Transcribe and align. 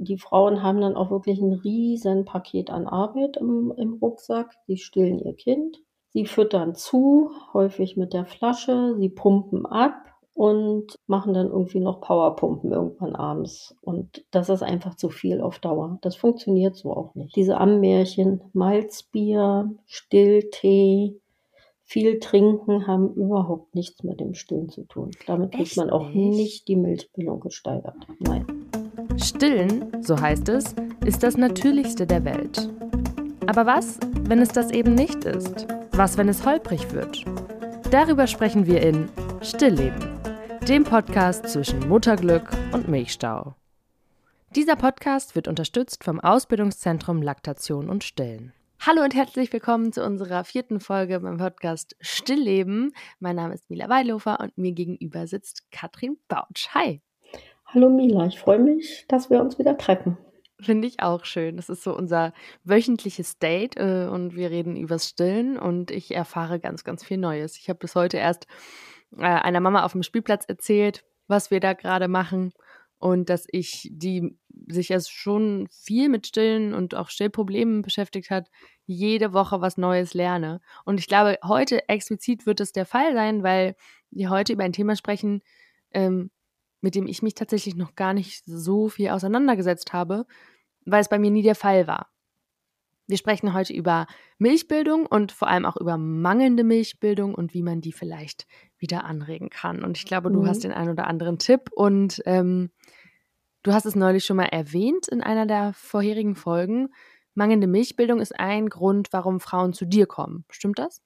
die 0.00 0.16
Frauen 0.16 0.62
haben 0.62 0.80
dann 0.80 0.96
auch 0.96 1.10
wirklich 1.10 1.40
ein 1.40 1.52
riesen 1.52 2.24
Paket 2.24 2.70
an 2.70 2.86
Arbeit 2.86 3.36
im, 3.36 3.72
im 3.76 3.94
Rucksack. 3.94 4.54
Sie 4.66 4.78
stillen 4.78 5.18
ihr 5.18 5.34
Kind, 5.34 5.82
sie 6.08 6.24
füttern 6.24 6.74
zu, 6.74 7.30
häufig 7.52 7.98
mit 7.98 8.14
der 8.14 8.24
Flasche, 8.24 8.96
sie 8.98 9.10
pumpen 9.10 9.66
ab 9.66 9.94
und 10.32 10.98
machen 11.06 11.34
dann 11.34 11.48
irgendwie 11.48 11.80
noch 11.80 12.00
Powerpumpen 12.00 12.72
irgendwann 12.72 13.14
abends. 13.14 13.76
Und 13.82 14.24
das 14.30 14.48
ist 14.48 14.62
einfach 14.62 14.94
zu 14.94 15.10
viel 15.10 15.42
auf 15.42 15.58
Dauer. 15.58 15.98
Das 16.00 16.16
funktioniert 16.16 16.76
so 16.76 16.96
auch 16.96 17.14
nicht. 17.14 17.36
Diese 17.36 17.58
Ammärchen, 17.58 18.40
Malzbier, 18.54 19.70
Stilltee, 19.84 21.20
viel 21.82 22.20
trinken 22.20 22.86
haben 22.86 23.12
überhaupt 23.14 23.74
nichts 23.74 24.02
mit 24.02 24.20
dem 24.20 24.32
Stillen 24.32 24.70
zu 24.70 24.84
tun. 24.84 25.10
Damit 25.26 25.52
kriegt 25.52 25.76
man 25.76 25.90
auch 25.90 26.08
nicht? 26.08 26.36
nicht 26.36 26.68
die 26.68 26.76
Milchbildung 26.76 27.40
gesteigert. 27.40 27.96
Nein. 28.20 28.59
Stillen, 29.18 30.02
so 30.02 30.20
heißt 30.20 30.48
es, 30.48 30.74
ist 31.04 31.22
das 31.22 31.36
Natürlichste 31.36 32.06
der 32.06 32.24
Welt. 32.24 32.68
Aber 33.46 33.66
was, 33.66 33.98
wenn 34.22 34.38
es 34.38 34.50
das 34.50 34.70
eben 34.70 34.94
nicht 34.94 35.24
ist? 35.24 35.66
Was, 35.92 36.16
wenn 36.16 36.28
es 36.28 36.44
holprig 36.46 36.92
wird? 36.92 37.24
Darüber 37.90 38.26
sprechen 38.26 38.66
wir 38.66 38.80
in 38.82 39.08
Stillleben, 39.42 40.20
dem 40.68 40.84
Podcast 40.84 41.48
zwischen 41.48 41.88
Mutterglück 41.88 42.50
und 42.72 42.88
Milchstau. 42.88 43.54
Dieser 44.54 44.76
Podcast 44.76 45.34
wird 45.34 45.48
unterstützt 45.48 46.04
vom 46.04 46.20
Ausbildungszentrum 46.20 47.22
Laktation 47.22 47.88
und 47.88 48.04
Stillen. 48.04 48.52
Hallo 48.80 49.02
und 49.02 49.14
herzlich 49.14 49.52
willkommen 49.52 49.92
zu 49.92 50.04
unserer 50.04 50.44
vierten 50.44 50.80
Folge 50.80 51.20
beim 51.20 51.36
Podcast 51.36 51.96
Stillleben. 52.00 52.92
Mein 53.18 53.36
Name 53.36 53.54
ist 53.54 53.68
Mila 53.68 53.88
Weilhofer 53.88 54.40
und 54.40 54.56
mir 54.56 54.72
gegenüber 54.72 55.26
sitzt 55.26 55.70
Katrin 55.70 56.16
Bautsch. 56.28 56.68
Hi. 56.74 57.02
Hallo 57.72 57.88
Mila, 57.88 58.26
ich 58.26 58.40
freue 58.40 58.58
mich, 58.58 59.04
dass 59.06 59.30
wir 59.30 59.40
uns 59.40 59.60
wieder 59.60 59.78
treffen. 59.78 60.18
Finde 60.58 60.88
ich 60.88 61.02
auch 61.02 61.24
schön. 61.24 61.56
Das 61.56 61.68
ist 61.68 61.84
so 61.84 61.96
unser 61.96 62.32
wöchentliches 62.64 63.38
Date 63.38 63.76
äh, 63.76 64.08
und 64.10 64.34
wir 64.34 64.50
reden 64.50 64.76
übers 64.76 65.08
Stillen 65.08 65.56
und 65.56 65.92
ich 65.92 66.12
erfahre 66.12 66.58
ganz, 66.58 66.82
ganz 66.82 67.04
viel 67.04 67.16
Neues. 67.16 67.56
Ich 67.56 67.68
habe 67.68 67.78
bis 67.78 67.94
heute 67.94 68.16
erst 68.16 68.48
äh, 69.16 69.22
einer 69.22 69.60
Mama 69.60 69.84
auf 69.84 69.92
dem 69.92 70.02
Spielplatz 70.02 70.46
erzählt, 70.46 71.04
was 71.28 71.52
wir 71.52 71.60
da 71.60 71.74
gerade 71.74 72.08
machen 72.08 72.52
und 72.98 73.30
dass 73.30 73.46
ich, 73.48 73.88
die 73.92 74.36
sich 74.66 74.90
erst 74.90 75.12
schon 75.12 75.68
viel 75.70 76.08
mit 76.08 76.26
Stillen 76.26 76.74
und 76.74 76.96
auch 76.96 77.08
Stillproblemen 77.08 77.82
beschäftigt 77.82 78.30
hat, 78.30 78.50
jede 78.84 79.32
Woche 79.32 79.60
was 79.60 79.76
Neues 79.76 80.12
lerne. 80.12 80.60
Und 80.84 80.98
ich 80.98 81.06
glaube, 81.06 81.38
heute 81.44 81.88
explizit 81.88 82.46
wird 82.46 82.58
es 82.58 82.72
der 82.72 82.84
Fall 82.84 83.14
sein, 83.14 83.44
weil 83.44 83.76
wir 84.10 84.28
heute 84.28 84.54
über 84.54 84.64
ein 84.64 84.72
Thema 84.72 84.96
sprechen, 84.96 85.40
ähm, 85.92 86.32
mit 86.80 86.94
dem 86.94 87.06
ich 87.06 87.22
mich 87.22 87.34
tatsächlich 87.34 87.76
noch 87.76 87.94
gar 87.94 88.14
nicht 88.14 88.44
so 88.44 88.88
viel 88.88 89.10
auseinandergesetzt 89.10 89.92
habe, 89.92 90.26
weil 90.84 91.00
es 91.00 91.08
bei 91.08 91.18
mir 91.18 91.30
nie 91.30 91.42
der 91.42 91.54
Fall 91.54 91.86
war. 91.86 92.10
Wir 93.06 93.16
sprechen 93.16 93.54
heute 93.54 93.72
über 93.72 94.06
Milchbildung 94.38 95.04
und 95.04 95.32
vor 95.32 95.48
allem 95.48 95.66
auch 95.66 95.76
über 95.76 95.98
mangelnde 95.98 96.62
Milchbildung 96.62 97.34
und 97.34 97.54
wie 97.54 97.62
man 97.62 97.80
die 97.80 97.92
vielleicht 97.92 98.46
wieder 98.78 99.04
anregen 99.04 99.50
kann. 99.50 99.82
Und 99.82 99.98
ich 99.98 100.04
glaube, 100.04 100.30
du 100.30 100.42
mhm. 100.42 100.46
hast 100.46 100.62
den 100.62 100.72
einen 100.72 100.90
oder 100.90 101.08
anderen 101.08 101.38
Tipp 101.38 101.70
und 101.74 102.22
ähm, 102.24 102.70
du 103.64 103.72
hast 103.72 103.84
es 103.84 103.96
neulich 103.96 104.24
schon 104.24 104.36
mal 104.36 104.44
erwähnt 104.44 105.08
in 105.08 105.22
einer 105.22 105.44
der 105.44 105.72
vorherigen 105.72 106.36
Folgen. 106.36 106.90
Mangelnde 107.34 107.66
Milchbildung 107.66 108.20
ist 108.20 108.38
ein 108.38 108.68
Grund, 108.68 109.08
warum 109.12 109.40
Frauen 109.40 109.72
zu 109.72 109.86
dir 109.86 110.06
kommen. 110.06 110.44
Stimmt 110.48 110.78
das? 110.78 111.02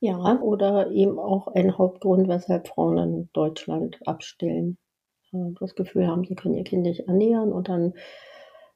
Ja, 0.00 0.40
oder 0.40 0.90
eben 0.90 1.18
auch 1.18 1.48
ein 1.48 1.76
Hauptgrund, 1.78 2.28
weshalb 2.28 2.68
Frauen 2.68 2.98
in 2.98 3.30
Deutschland 3.32 3.98
abstillen. 4.06 4.78
Das 5.60 5.74
Gefühl 5.74 6.06
haben, 6.06 6.24
sie 6.24 6.34
können 6.36 6.54
ihr 6.54 6.64
Kind 6.64 6.82
nicht 6.82 7.08
ernähren 7.08 7.52
und 7.52 7.68
dann 7.68 7.94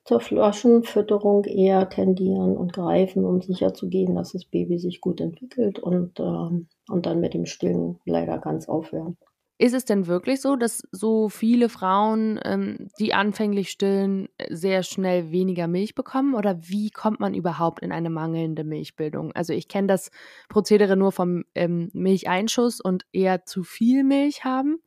zur 0.05 0.21
Flaschenfütterung 0.21 1.45
eher 1.45 1.89
tendieren 1.89 2.57
und 2.57 2.73
greifen, 2.73 3.25
um 3.25 3.41
sicherzugehen, 3.41 4.17
dass 4.17 4.33
das 4.33 4.45
Baby 4.45 4.79
sich 4.79 5.01
gut 5.01 5.21
entwickelt 5.21 5.79
und, 5.79 6.19
ähm, 6.21 6.69
und 6.89 7.07
dann 7.07 7.21
mit 7.21 7.35
dem 7.35 7.47
Stillen 7.47 8.01
leider 8.05 8.39
ganz 8.39 8.69
aufhören. 8.69 9.17
Ist 9.63 9.75
es 9.75 9.85
denn 9.85 10.09
wirklich 10.09 10.41
so, 10.41 10.57
dass 10.57 10.83
so 10.91 11.29
viele 11.29 11.69
Frauen, 11.69 12.41
ähm, 12.43 12.89
die 12.99 13.15
anfänglich 13.15 13.71
stillen, 13.71 14.29
sehr 14.51 14.83
schnell 14.83 15.31
weniger 15.31 15.69
Milch 15.69 15.95
bekommen? 15.95 16.35
Oder 16.35 16.59
wie 16.69 16.91
kommt 16.91 17.21
man 17.21 17.33
überhaupt 17.33 17.79
in 17.81 17.93
eine 17.93 18.11
mangelnde 18.11 18.65
Milchbildung? 18.65 19.31
Also 19.37 19.53
ich 19.53 19.69
kenne 19.69 19.87
das 19.87 20.11
Prozedere 20.49 20.97
nur 20.97 21.13
vom 21.13 21.45
ähm, 21.55 21.91
Milcheinschuss 21.93 22.81
und 22.81 23.07
eher 23.13 23.45
zu 23.45 23.63
viel 23.63 24.03
Milch 24.03 24.45
haben. 24.45 24.83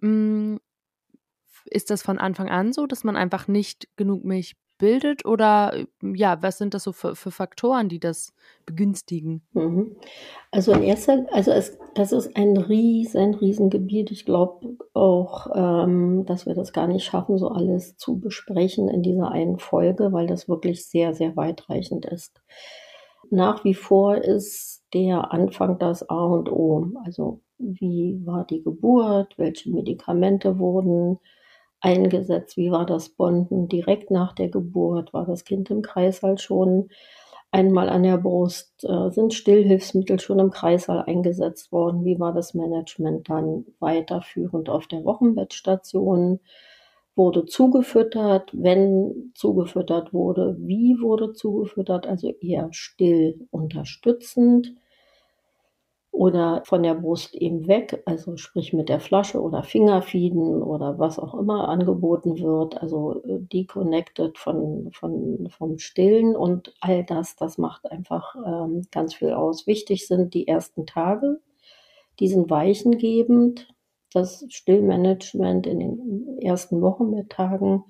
Hm, 0.00 0.58
ist 1.66 1.90
das 1.90 2.02
von 2.02 2.18
Anfang 2.18 2.48
an 2.48 2.72
so, 2.72 2.88
dass 2.88 3.04
man 3.04 3.14
einfach 3.14 3.46
nicht 3.46 3.86
genug 3.94 4.24
Milch 4.24 4.56
bildet? 4.82 5.24
Oder 5.24 5.74
äh, 5.74 5.86
ja, 6.02 6.42
was 6.42 6.58
sind 6.58 6.74
das 6.74 6.82
so 6.82 6.90
für, 6.90 7.14
für 7.14 7.30
Faktoren, 7.30 7.88
die 7.88 8.00
das 8.00 8.34
begünstigen? 8.66 9.42
Mhm. 9.52 9.94
Also 10.50 10.72
in 10.72 10.82
erster, 10.82 11.24
also 11.30 11.52
es, 11.52 11.78
das 11.94 12.10
ist 12.10 12.36
ein 12.36 12.56
riesen, 12.56 13.34
riesen 13.34 13.70
Gebiet. 13.70 14.10
Ich 14.10 14.24
glaube 14.24 14.76
auch, 14.92 15.46
ähm, 15.54 16.26
dass 16.26 16.46
wir 16.46 16.54
das 16.54 16.72
gar 16.72 16.88
nicht 16.88 17.04
schaffen, 17.04 17.38
so 17.38 17.48
alles 17.48 17.96
zu 17.96 18.18
besprechen 18.18 18.88
in 18.88 19.02
dieser 19.02 19.30
einen 19.30 19.60
Folge, 19.60 20.12
weil 20.12 20.26
das 20.26 20.48
wirklich 20.48 20.84
sehr, 20.84 21.14
sehr 21.14 21.36
weitreichend 21.36 22.04
ist. 22.04 22.42
Nach 23.30 23.62
wie 23.62 23.74
vor 23.74 24.16
ist 24.16 24.82
der 24.92 25.32
Anfang 25.32 25.78
das 25.78 26.10
A 26.10 26.24
und 26.24 26.50
O. 26.50 26.88
Also 27.04 27.40
wie 27.58 28.20
war 28.24 28.44
die 28.44 28.64
Geburt, 28.64 29.38
welche 29.38 29.70
Medikamente 29.70 30.58
wurden 30.58 31.20
eingesetzt? 31.82 32.56
Wie 32.56 32.70
war 32.70 32.86
das 32.86 33.10
Bonden 33.10 33.68
direkt 33.68 34.10
nach 34.10 34.34
der 34.34 34.48
Geburt? 34.48 35.12
War 35.12 35.26
das 35.26 35.44
Kind 35.44 35.70
im 35.70 35.82
Kreißsaal 35.82 36.38
schon 36.38 36.88
einmal 37.50 37.88
an 37.88 38.04
der 38.04 38.18
Brust? 38.18 38.84
Äh, 38.84 39.10
sind 39.10 39.34
Stillhilfsmittel 39.34 40.20
schon 40.20 40.38
im 40.38 40.50
Kreißsaal 40.50 41.02
eingesetzt 41.02 41.72
worden? 41.72 42.04
Wie 42.04 42.18
war 42.18 42.32
das 42.32 42.54
Management 42.54 43.28
dann 43.28 43.66
weiterführend 43.80 44.70
auf 44.70 44.86
der 44.86 45.04
Wochenbettstation? 45.04 46.40
Wurde 47.14 47.44
zugefüttert? 47.44 48.50
Wenn 48.54 49.32
zugefüttert 49.34 50.14
wurde, 50.14 50.56
wie 50.58 50.96
wurde 51.00 51.34
zugefüttert? 51.34 52.06
Also 52.06 52.30
eher 52.40 52.68
still 52.72 53.46
unterstützend 53.50 54.74
oder 56.12 56.62
von 56.66 56.82
der 56.82 56.94
Brust 56.94 57.34
eben 57.34 57.66
weg, 57.66 58.02
also 58.04 58.36
sprich 58.36 58.74
mit 58.74 58.90
der 58.90 59.00
Flasche 59.00 59.40
oder 59.40 59.62
Fingerfieden 59.62 60.62
oder 60.62 60.98
was 60.98 61.18
auch 61.18 61.34
immer 61.34 61.68
angeboten 61.68 62.38
wird, 62.38 62.80
also 62.80 63.22
äh, 63.24 63.40
deconnected 63.40 64.36
von, 64.36 64.90
von, 64.92 65.48
vom 65.50 65.78
Stillen 65.78 66.36
und 66.36 66.74
all 66.80 67.02
das, 67.02 67.34
das 67.36 67.56
macht 67.56 67.90
einfach 67.90 68.36
ähm, 68.46 68.82
ganz 68.90 69.14
viel 69.14 69.32
aus. 69.32 69.66
Wichtig 69.66 70.06
sind 70.06 70.34
die 70.34 70.46
ersten 70.46 70.84
Tage, 70.84 71.40
die 72.20 72.28
sind 72.28 72.50
weichengebend, 72.50 73.74
das 74.12 74.44
Stillmanagement 74.50 75.66
in 75.66 75.78
den 75.78 76.38
ersten 76.42 76.82
Wochen 76.82 77.08
mit 77.08 77.30
Tagen 77.30 77.84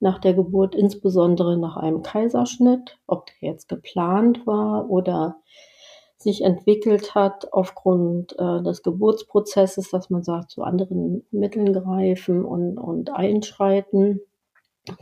nach 0.00 0.18
der 0.18 0.34
Geburt, 0.34 0.74
insbesondere 0.74 1.56
nach 1.56 1.76
einem 1.76 2.02
Kaiserschnitt, 2.02 2.98
ob 3.06 3.26
der 3.26 3.50
jetzt 3.50 3.68
geplant 3.68 4.44
war 4.44 4.90
oder 4.90 5.36
sich 6.24 6.42
entwickelt 6.42 7.14
hat 7.14 7.52
aufgrund 7.52 8.36
äh, 8.38 8.62
des 8.62 8.82
Geburtsprozesses, 8.82 9.90
dass 9.90 10.10
man 10.10 10.24
sagt, 10.24 10.50
zu 10.50 10.62
anderen 10.62 11.24
Mitteln 11.30 11.72
greifen 11.72 12.44
und, 12.44 12.78
und 12.78 13.10
einschreiten 13.10 14.20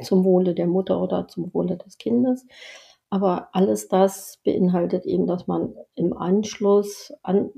zum 0.02 0.24
Wohle 0.24 0.54
der 0.54 0.66
Mutter 0.66 1.00
oder 1.00 1.26
zum 1.28 1.52
Wohle 1.54 1.76
des 1.76 1.96
Kindes. 1.98 2.46
Aber 3.08 3.48
alles 3.52 3.88
das 3.88 4.38
beinhaltet 4.44 5.06
eben, 5.06 5.26
dass 5.26 5.46
man 5.46 5.74
im 5.94 6.16
Anschluss 6.16 7.12
an, 7.22 7.50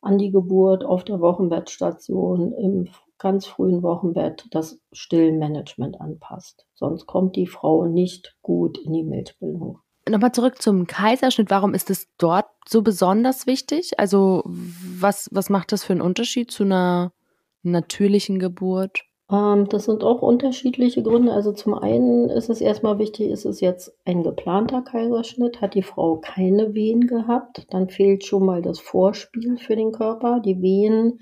an 0.00 0.18
die 0.18 0.30
Geburt 0.30 0.84
auf 0.84 1.04
der 1.04 1.20
Wochenbettstation 1.20 2.52
im 2.52 2.88
ganz 3.18 3.46
frühen 3.46 3.82
Wochenbett 3.82 4.46
das 4.50 4.80
Stillmanagement 4.92 6.00
anpasst. 6.00 6.66
Sonst 6.74 7.06
kommt 7.06 7.36
die 7.36 7.48
Frau 7.48 7.86
nicht 7.86 8.36
gut 8.42 8.78
in 8.78 8.92
die 8.92 9.02
Milchbildung. 9.02 9.80
Nochmal 10.08 10.32
zurück 10.32 10.62
zum 10.62 10.86
Kaiserschnitt. 10.86 11.50
Warum 11.50 11.74
ist 11.74 11.90
es 11.90 12.08
dort 12.16 12.46
so 12.68 12.82
besonders 12.82 13.46
wichtig? 13.46 13.98
Also 13.98 14.42
was, 14.46 15.28
was 15.32 15.50
macht 15.50 15.72
das 15.72 15.84
für 15.84 15.92
einen 15.92 16.02
Unterschied 16.02 16.50
zu 16.50 16.64
einer 16.64 17.12
natürlichen 17.62 18.38
Geburt? 18.38 19.04
Ähm, 19.30 19.68
das 19.68 19.84
sind 19.84 20.04
auch 20.04 20.22
unterschiedliche 20.22 21.02
Gründe. 21.02 21.32
Also 21.32 21.52
zum 21.52 21.74
einen 21.74 22.28
ist 22.28 22.50
es 22.50 22.60
erstmal 22.60 22.98
wichtig, 22.98 23.30
ist 23.30 23.44
es 23.44 23.60
jetzt 23.60 23.92
ein 24.04 24.22
geplanter 24.22 24.82
Kaiserschnitt? 24.82 25.60
Hat 25.60 25.74
die 25.74 25.82
Frau 25.82 26.16
keine 26.18 26.74
Wehen 26.74 27.06
gehabt? 27.06 27.66
Dann 27.70 27.88
fehlt 27.88 28.24
schon 28.24 28.44
mal 28.44 28.62
das 28.62 28.80
Vorspiel 28.80 29.56
für 29.56 29.76
den 29.76 29.92
Körper. 29.92 30.40
Die 30.40 30.60
Wehen 30.60 31.20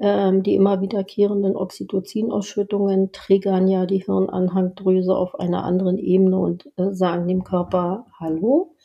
ähm, 0.00 0.42
die 0.44 0.54
immer 0.54 0.80
wiederkehrenden 0.80 1.56
Oxytocin-Ausschüttungen 1.56 3.10
triggern 3.12 3.66
ja 3.66 3.84
die 3.84 3.98
Hirnanhangdrüse 3.98 5.14
auf 5.14 5.38
einer 5.40 5.64
anderen 5.64 5.98
Ebene 5.98 6.38
und 6.38 6.70
äh, 6.76 6.92
sagen 6.92 7.26
dem 7.26 7.42
Körper, 7.42 8.06
hallo, 8.18 8.76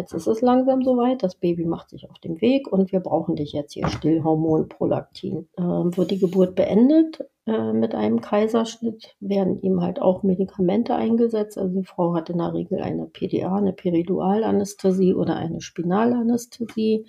jetzt 0.00 0.14
ist 0.14 0.26
es 0.26 0.40
langsam 0.40 0.82
soweit, 0.82 1.22
das 1.22 1.34
Baby 1.34 1.66
macht 1.66 1.90
sich 1.90 2.08
auf 2.10 2.18
den 2.18 2.40
Weg 2.40 2.72
und 2.72 2.90
wir 2.90 3.00
brauchen 3.00 3.36
dich 3.36 3.52
jetzt 3.52 3.74
hier 3.74 3.86
Stillhormon 3.88 4.68
Prolaktin. 4.68 5.48
Ähm, 5.58 5.96
wird 5.96 6.10
die 6.10 6.18
Geburt 6.18 6.54
beendet, 6.54 7.20
äh, 7.46 7.72
mit 7.72 7.94
einem 7.94 8.20
Kaiserschnitt 8.20 9.14
werden 9.20 9.60
ihm 9.60 9.82
halt 9.82 10.00
auch 10.00 10.22
Medikamente 10.22 10.94
eingesetzt. 10.94 11.58
Also 11.58 11.78
die 11.78 11.84
Frau 11.84 12.14
hat 12.14 12.30
in 12.30 12.38
der 12.38 12.54
Regel 12.54 12.80
eine 12.80 13.06
PDA, 13.06 13.56
eine 13.56 13.74
Peridualanästhesie 13.74 15.14
oder 15.14 15.36
eine 15.36 15.60
Spinalanästhesie. 15.60 17.06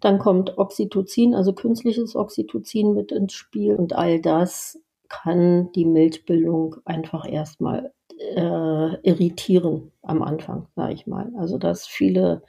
Dann 0.00 0.18
kommt 0.18 0.58
Oxytocin, 0.58 1.34
also 1.34 1.52
künstliches 1.52 2.14
Oxytocin 2.14 2.94
mit 2.94 3.12
ins 3.12 3.32
Spiel 3.32 3.76
und 3.76 3.94
all 3.94 4.20
das 4.20 4.82
kann 5.08 5.72
die 5.72 5.84
Milchbildung 5.84 6.76
einfach 6.84 7.26
erstmal 7.26 7.92
äh, 8.36 8.96
irritieren 9.02 9.89
am 10.10 10.22
Anfang, 10.22 10.68
sage 10.76 10.92
ich 10.92 11.06
mal. 11.06 11.30
Also 11.38 11.58
dass 11.58 11.86
viele 11.86 12.42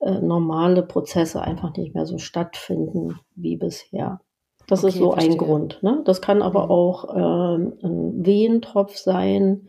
äh, 0.00 0.20
normale 0.20 0.82
Prozesse 0.82 1.40
einfach 1.40 1.74
nicht 1.76 1.94
mehr 1.94 2.06
so 2.06 2.18
stattfinden 2.18 3.18
wie 3.34 3.56
bisher. 3.56 4.20
Das 4.66 4.80
okay, 4.80 4.88
ist 4.88 4.98
so 4.98 5.12
verstehe. 5.12 5.32
ein 5.32 5.38
Grund. 5.38 5.82
Ne? 5.82 6.02
Das 6.04 6.20
kann 6.20 6.42
aber 6.42 6.66
mhm. 6.66 6.70
auch 6.70 7.14
ähm, 7.14 7.78
ein 7.82 8.26
Wehentropf 8.26 8.96
sein, 8.96 9.68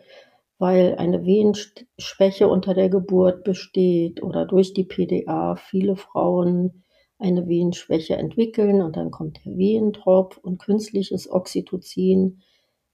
weil 0.60 0.96
eine 0.98 1.24
Wehenschwäche 1.24 2.48
unter 2.48 2.74
der 2.74 2.90
Geburt 2.90 3.44
besteht 3.44 4.24
oder 4.24 4.46
durch 4.46 4.74
die 4.74 4.86
PDA 4.86 5.56
viele 5.56 5.96
Frauen 5.96 6.84
eine 7.20 7.48
Wehenschwäche 7.48 8.16
entwickeln 8.16 8.82
und 8.82 8.96
dann 8.96 9.12
kommt 9.12 9.40
der 9.46 9.56
Wehentropf 9.58 10.38
und 10.38 10.60
künstliches 10.60 11.30
Oxytocin 11.30 12.42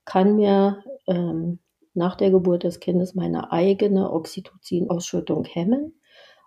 kann 0.05 0.35
mir 0.35 0.83
ähm, 1.07 1.59
nach 1.93 2.15
der 2.15 2.31
Geburt 2.31 2.63
des 2.63 2.79
Kindes 2.79 3.15
meine 3.15 3.51
eigene 3.51 4.11
Oxytocin-Ausschüttung 4.11 5.45
hemmen 5.45 5.93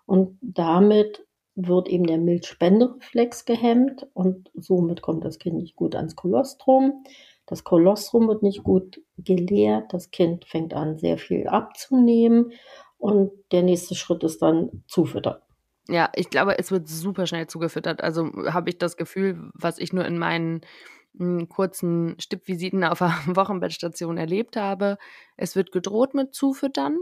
und 0.05 0.37
damit 0.41 1.25
wird 1.55 1.87
eben 1.89 2.05
der 2.05 2.19
Milchspendereflex 2.19 3.45
gehemmt 3.45 4.07
und 4.13 4.51
somit 4.53 5.01
kommt 5.01 5.25
das 5.25 5.39
Kind 5.39 5.57
nicht 5.57 5.75
gut 5.75 5.95
ans 5.95 6.15
Kolostrum. 6.15 7.03
Das 7.47 7.63
Kolostrum 7.63 8.27
wird 8.27 8.43
nicht 8.43 8.63
gut 8.63 9.01
geleert, 9.17 9.91
das 9.91 10.11
Kind 10.11 10.45
fängt 10.45 10.73
an, 10.73 10.97
sehr 10.97 11.17
viel 11.17 11.47
abzunehmen 11.47 12.51
und 12.97 13.31
der 13.51 13.63
nächste 13.63 13.95
Schritt 13.95 14.23
ist 14.23 14.41
dann 14.41 14.83
zufüttern. 14.87 15.37
Ja, 15.89 16.09
ich 16.15 16.29
glaube, 16.29 16.59
es 16.59 16.71
wird 16.71 16.87
super 16.87 17.25
schnell 17.25 17.47
zugefüttert. 17.47 18.03
Also 18.03 18.25
habe 18.51 18.69
ich 18.69 18.77
das 18.77 18.97
Gefühl, 18.97 19.49
was 19.53 19.79
ich 19.79 19.93
nur 19.93 20.05
in 20.05 20.17
meinen 20.17 20.61
kurzen 21.49 22.15
Stippvisiten 22.19 22.83
auf 22.83 22.99
der 22.99 23.13
Wochenbettstation 23.27 24.17
erlebt 24.17 24.55
habe. 24.55 24.97
Es 25.35 25.55
wird 25.55 25.71
gedroht 25.71 26.13
mit 26.13 26.33
Zufüttern 26.33 26.97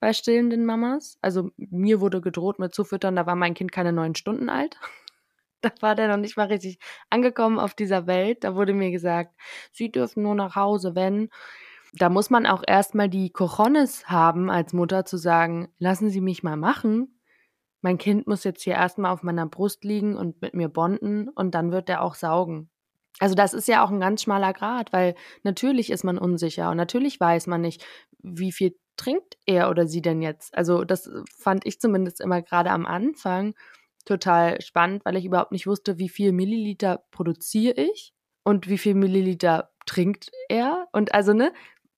bei 0.00 0.12
stillenden 0.12 0.66
Mamas. 0.66 1.18
Also 1.22 1.50
mir 1.56 2.00
wurde 2.00 2.20
gedroht 2.20 2.58
mit 2.58 2.74
Zufüttern, 2.74 3.16
da 3.16 3.26
war 3.26 3.36
mein 3.36 3.54
Kind 3.54 3.72
keine 3.72 3.92
neun 3.92 4.14
Stunden 4.14 4.48
alt. 4.48 4.78
Da 5.60 5.70
war 5.80 5.94
der 5.94 6.08
noch 6.08 6.18
nicht 6.18 6.36
mal 6.36 6.48
richtig 6.48 6.78
angekommen 7.08 7.58
auf 7.58 7.72
dieser 7.72 8.06
Welt. 8.06 8.44
Da 8.44 8.54
wurde 8.54 8.74
mir 8.74 8.90
gesagt, 8.90 9.34
sie 9.72 9.90
dürfen 9.90 10.22
nur 10.22 10.34
nach 10.34 10.56
Hause, 10.56 10.94
wenn. 10.94 11.30
Da 11.94 12.10
muss 12.10 12.28
man 12.28 12.44
auch 12.44 12.62
erstmal 12.66 13.08
die 13.08 13.30
Cojones 13.30 14.10
haben, 14.10 14.50
als 14.50 14.74
Mutter 14.74 15.06
zu 15.06 15.16
sagen, 15.16 15.68
lassen 15.78 16.10
Sie 16.10 16.20
mich 16.20 16.42
mal 16.42 16.58
machen. 16.58 17.18
Mein 17.80 17.96
Kind 17.96 18.26
muss 18.26 18.44
jetzt 18.44 18.62
hier 18.62 18.74
erstmal 18.74 19.12
auf 19.12 19.22
meiner 19.22 19.46
Brust 19.46 19.84
liegen 19.84 20.16
und 20.16 20.42
mit 20.42 20.52
mir 20.52 20.68
bonden 20.68 21.30
und 21.30 21.54
dann 21.54 21.72
wird 21.72 21.88
er 21.88 22.02
auch 22.02 22.14
saugen. 22.14 22.68
Also 23.20 23.34
das 23.34 23.54
ist 23.54 23.68
ja 23.68 23.84
auch 23.84 23.90
ein 23.90 24.00
ganz 24.00 24.22
schmaler 24.22 24.52
Grad, 24.52 24.92
weil 24.92 25.14
natürlich 25.44 25.90
ist 25.90 26.04
man 26.04 26.18
unsicher 26.18 26.70
und 26.70 26.76
natürlich 26.76 27.20
weiß 27.20 27.46
man 27.46 27.60
nicht, 27.60 27.84
wie 28.22 28.52
viel 28.52 28.76
trinkt 28.96 29.36
er 29.46 29.70
oder 29.70 29.86
sie 29.86 30.02
denn 30.02 30.22
jetzt? 30.22 30.56
Also 30.56 30.84
das 30.84 31.10
fand 31.36 31.66
ich 31.66 31.80
zumindest 31.80 32.20
immer 32.20 32.42
gerade 32.42 32.70
am 32.70 32.86
Anfang 32.86 33.54
total 34.04 34.60
spannend, 34.60 35.04
weil 35.04 35.16
ich 35.16 35.24
überhaupt 35.24 35.52
nicht 35.52 35.66
wusste, 35.66 35.98
wie 35.98 36.08
viel 36.08 36.32
Milliliter 36.32 37.04
produziere 37.10 37.80
ich 37.80 38.12
und 38.44 38.68
wie 38.68 38.78
viel 38.78 38.94
Milliliter 38.94 39.70
trinkt 39.86 40.30
er. 40.48 40.88
Und 40.92 41.14
also, 41.14 41.32
ne, 41.32 41.52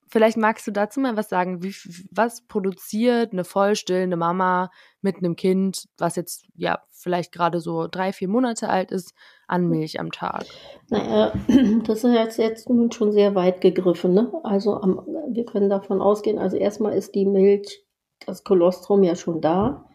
vielleicht 0.09 0.37
magst 0.37 0.65
du 0.67 0.71
dazu 0.71 0.99
mal 0.99 1.17
was 1.17 1.29
sagen. 1.29 1.63
Wie, 1.63 1.73
was 2.11 2.41
produziert 2.47 3.33
eine 3.33 3.43
vollstillende 3.43 4.17
Mama 4.17 4.69
mit 5.01 5.17
einem 5.17 5.35
Kind, 5.35 5.85
was 5.97 6.15
jetzt 6.15 6.47
ja 6.55 6.79
vielleicht 6.91 7.31
gerade 7.31 7.59
so 7.59 7.87
drei, 7.87 8.13
vier 8.13 8.27
Monate 8.27 8.69
alt 8.69 8.91
ist, 8.91 9.13
an 9.47 9.67
Milch 9.67 9.99
am 9.99 10.11
Tag? 10.11 10.45
Naja, 10.89 11.33
das 11.85 12.03
ist 12.03 12.13
jetzt, 12.13 12.37
jetzt 12.37 12.69
nun 12.69 12.91
schon 12.91 13.11
sehr 13.11 13.35
weit 13.35 13.61
gegriffen. 13.61 14.13
Ne? 14.13 14.31
Also 14.43 14.75
am, 14.75 15.01
wir 15.29 15.45
können 15.45 15.69
davon 15.69 16.01
ausgehen, 16.01 16.39
also 16.39 16.57
erstmal 16.57 16.93
ist 16.93 17.15
die 17.15 17.25
Milch, 17.25 17.85
das 18.25 18.43
Kolostrum 18.43 19.03
ja 19.03 19.15
schon 19.15 19.41
da, 19.41 19.85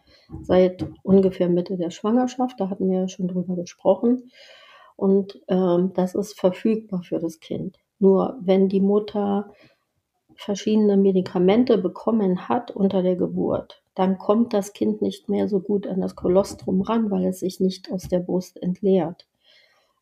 seit 0.41 0.87
ungefähr 1.03 1.49
Mitte 1.49 1.77
der 1.77 1.91
Schwangerschaft. 1.91 2.59
Da 2.59 2.69
hatten 2.69 2.89
wir 2.89 3.01
ja 3.01 3.07
schon 3.07 3.27
drüber 3.27 3.55
gesprochen. 3.55 4.31
Und 4.95 5.41
ähm, 5.47 5.91
das 5.93 6.15
ist 6.15 6.39
verfügbar 6.39 7.03
für 7.03 7.19
das 7.19 7.39
Kind. 7.39 7.77
Nur 7.99 8.37
wenn 8.41 8.69
die 8.69 8.81
Mutter 8.81 9.51
verschiedene 10.35 10.97
Medikamente 10.97 11.77
bekommen 11.77 12.47
hat 12.47 12.71
unter 12.71 13.01
der 13.01 13.15
Geburt, 13.15 13.83
dann 13.95 14.17
kommt 14.17 14.53
das 14.53 14.73
Kind 14.73 15.01
nicht 15.01 15.29
mehr 15.29 15.47
so 15.47 15.59
gut 15.59 15.87
an 15.87 16.01
das 16.01 16.15
Kolostrum 16.15 16.81
ran, 16.81 17.11
weil 17.11 17.25
es 17.25 17.39
sich 17.39 17.59
nicht 17.59 17.91
aus 17.91 18.07
der 18.07 18.19
Brust 18.19 18.61
entleert. 18.61 19.27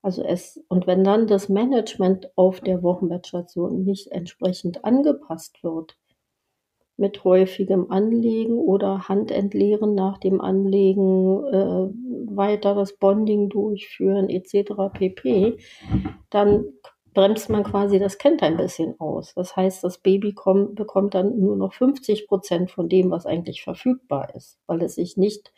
Also 0.02 0.24
es, 0.24 0.64
und 0.68 0.88
wenn 0.88 1.04
dann 1.04 1.28
das 1.28 1.48
Management 1.48 2.32
auf 2.36 2.62
der 2.62 2.82
Wochenbettstation 2.82 3.84
nicht 3.84 4.12
entsprechend 4.12 4.84
angepasst 4.84 5.64
wird, 5.64 5.96
mit 6.98 7.24
häufigem 7.24 7.92
Anlegen 7.92 8.58
oder 8.58 9.08
Handentleeren 9.10 9.96
nach 9.96 10.18
dem 10.20 10.40
Anlegen, 10.40 11.44
äh, 11.46 12.36
weiter 12.36 12.76
das 12.76 12.94
Bonding 12.94 13.50
durchführen 13.50 14.30
etc. 14.30 14.94
pp, 14.94 15.58
dann 16.30 16.66
bremst 17.14 17.50
man 17.50 17.64
quasi 17.64 18.00
das 18.00 18.18
Kind 18.18 18.42
ein 18.42 18.58
bisschen 18.58 19.00
aus. 19.00 19.34
Das 19.34 19.56
heißt, 19.56 19.84
das 19.84 19.98
Baby 19.98 20.34
kommt, 20.34 20.76
bekommt 20.76 21.14
dann 21.14 21.40
nur 21.40 21.56
noch 21.56 21.74
50 21.74 22.28
Prozent 22.28 22.72
von 22.72 22.90
dem, 22.90 23.12
was 23.12 23.26
eigentlich 23.26 23.64
verfügbar 23.64 24.34
ist, 24.36 24.60
weil 24.68 24.82
es 24.82 24.96
sich 24.96 25.18
nicht 25.18 25.54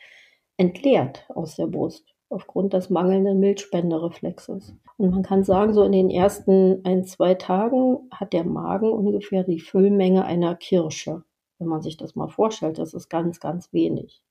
entleert 0.57 1.25
aus 1.29 1.55
der 1.55 1.67
Brust 1.67 2.13
aufgrund 2.29 2.73
des 2.73 2.89
mangelnden 2.89 3.39
Milchspendereflexes. 3.39 4.75
Und 4.97 5.11
man 5.11 5.21
kann 5.21 5.43
sagen, 5.43 5.73
so 5.73 5.83
in 5.83 5.91
den 5.91 6.09
ersten 6.09 6.81
ein, 6.83 7.05
zwei 7.05 7.35
Tagen 7.35 8.09
hat 8.11 8.33
der 8.33 8.43
Magen 8.43 8.91
ungefähr 8.91 9.43
die 9.43 9.59
Füllmenge 9.59 10.25
einer 10.25 10.55
Kirsche. 10.55 11.23
Wenn 11.59 11.67
man 11.67 11.81
sich 11.81 11.95
das 11.95 12.15
mal 12.15 12.29
vorstellt, 12.29 12.79
das 12.79 12.95
ist 12.95 13.09
ganz, 13.09 13.39
ganz 13.39 13.71
wenig. 13.71 14.23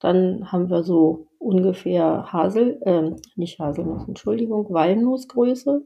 Dann 0.00 0.50
haben 0.50 0.68
wir 0.70 0.82
so 0.82 1.28
ungefähr 1.38 2.32
Hasel, 2.32 2.80
äh, 2.84 3.12
nicht 3.36 3.60
Haselnuss, 3.60 4.08
Entschuldigung, 4.08 4.66
Walnussgröße 4.70 5.84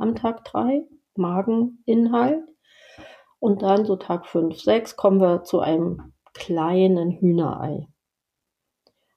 am 0.00 0.14
Tag 0.14 0.44
3, 0.44 0.82
Mageninhalt. 1.16 2.44
Und 3.38 3.62
dann 3.62 3.84
so 3.84 3.96
Tag 3.96 4.26
5, 4.26 4.60
6 4.60 4.96
kommen 4.96 5.20
wir 5.20 5.44
zu 5.44 5.60
einem 5.60 6.12
kleinen 6.34 7.10
Hühnerei. 7.10 7.88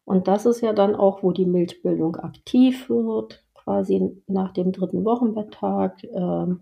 Und 0.05 0.27
das 0.27 0.45
ist 0.45 0.61
ja 0.61 0.73
dann 0.73 0.95
auch, 0.95 1.23
wo 1.23 1.31
die 1.31 1.45
Milchbildung 1.45 2.15
aktiv 2.17 2.89
wird, 2.89 3.43
quasi 3.53 4.21
nach 4.27 4.51
dem 4.51 4.71
dritten 4.71 5.05
Wochenbetttag, 5.05 6.03
ähm, 6.03 6.61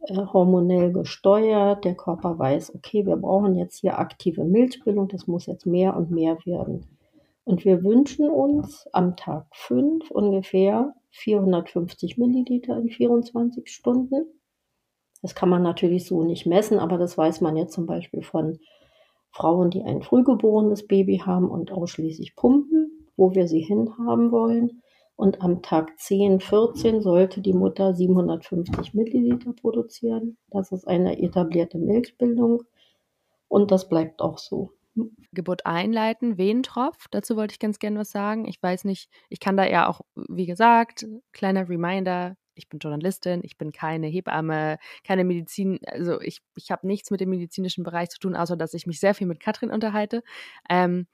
äh, 0.00 0.16
hormonell 0.16 0.92
gesteuert. 0.92 1.84
Der 1.84 1.94
Körper 1.94 2.38
weiß, 2.38 2.74
okay, 2.74 3.06
wir 3.06 3.16
brauchen 3.16 3.56
jetzt 3.56 3.80
hier 3.80 3.98
aktive 3.98 4.44
Milchbildung, 4.44 5.08
das 5.08 5.26
muss 5.26 5.46
jetzt 5.46 5.66
mehr 5.66 5.96
und 5.96 6.10
mehr 6.10 6.38
werden. 6.44 6.95
Und 7.46 7.64
wir 7.64 7.84
wünschen 7.84 8.28
uns 8.28 8.88
am 8.92 9.14
Tag 9.16 9.46
5 9.52 10.10
ungefähr 10.10 10.92
450 11.10 12.18
Milliliter 12.18 12.76
in 12.76 12.88
24 12.88 13.72
Stunden. 13.72 14.26
Das 15.22 15.36
kann 15.36 15.48
man 15.48 15.62
natürlich 15.62 16.06
so 16.06 16.24
nicht 16.24 16.46
messen, 16.46 16.80
aber 16.80 16.98
das 16.98 17.16
weiß 17.16 17.42
man 17.42 17.56
jetzt 17.56 17.72
zum 17.72 17.86
Beispiel 17.86 18.22
von 18.22 18.58
Frauen, 19.30 19.70
die 19.70 19.84
ein 19.84 20.02
frühgeborenes 20.02 20.88
Baby 20.88 21.18
haben 21.24 21.48
und 21.48 21.70
ausschließlich 21.70 22.34
pumpen, 22.34 23.06
wo 23.16 23.36
wir 23.36 23.46
sie 23.46 23.60
hinhaben 23.60 24.32
wollen. 24.32 24.82
Und 25.14 25.40
am 25.40 25.62
Tag 25.62 26.00
10, 26.00 26.40
14 26.40 27.00
sollte 27.00 27.42
die 27.42 27.54
Mutter 27.54 27.94
750 27.94 28.92
Milliliter 28.92 29.52
produzieren. 29.52 30.36
Das 30.50 30.72
ist 30.72 30.88
eine 30.88 31.22
etablierte 31.22 31.78
Milchbildung 31.78 32.64
und 33.46 33.70
das 33.70 33.88
bleibt 33.88 34.20
auch 34.20 34.38
so. 34.38 34.72
Geburt 35.32 35.66
einleiten, 35.66 36.38
Wehentropf. 36.38 37.06
Dazu 37.10 37.36
wollte 37.36 37.52
ich 37.52 37.58
ganz 37.58 37.78
gerne 37.78 38.00
was 38.00 38.10
sagen. 38.10 38.46
Ich 38.46 38.62
weiß 38.62 38.84
nicht, 38.84 39.10
ich 39.28 39.40
kann 39.40 39.56
da 39.56 39.66
ja 39.66 39.88
auch, 39.88 40.00
wie 40.14 40.46
gesagt, 40.46 41.06
kleiner 41.32 41.68
Reminder, 41.68 42.36
ich 42.54 42.68
bin 42.68 42.78
Journalistin, 42.78 43.40
ich 43.44 43.58
bin 43.58 43.70
keine 43.70 44.06
Hebamme, 44.06 44.78
keine 45.04 45.24
Medizin, 45.24 45.78
also 45.86 46.20
ich, 46.20 46.40
ich 46.56 46.70
habe 46.70 46.86
nichts 46.86 47.10
mit 47.10 47.20
dem 47.20 47.30
medizinischen 47.30 47.84
Bereich 47.84 48.08
zu 48.08 48.18
tun, 48.18 48.34
außer 48.34 48.56
dass 48.56 48.74
ich 48.74 48.86
mich 48.86 48.98
sehr 48.98 49.14
viel 49.14 49.26
mit 49.26 49.40
Katrin 49.40 49.70
unterhalte. 49.70 50.22
Ähm, 50.68 51.06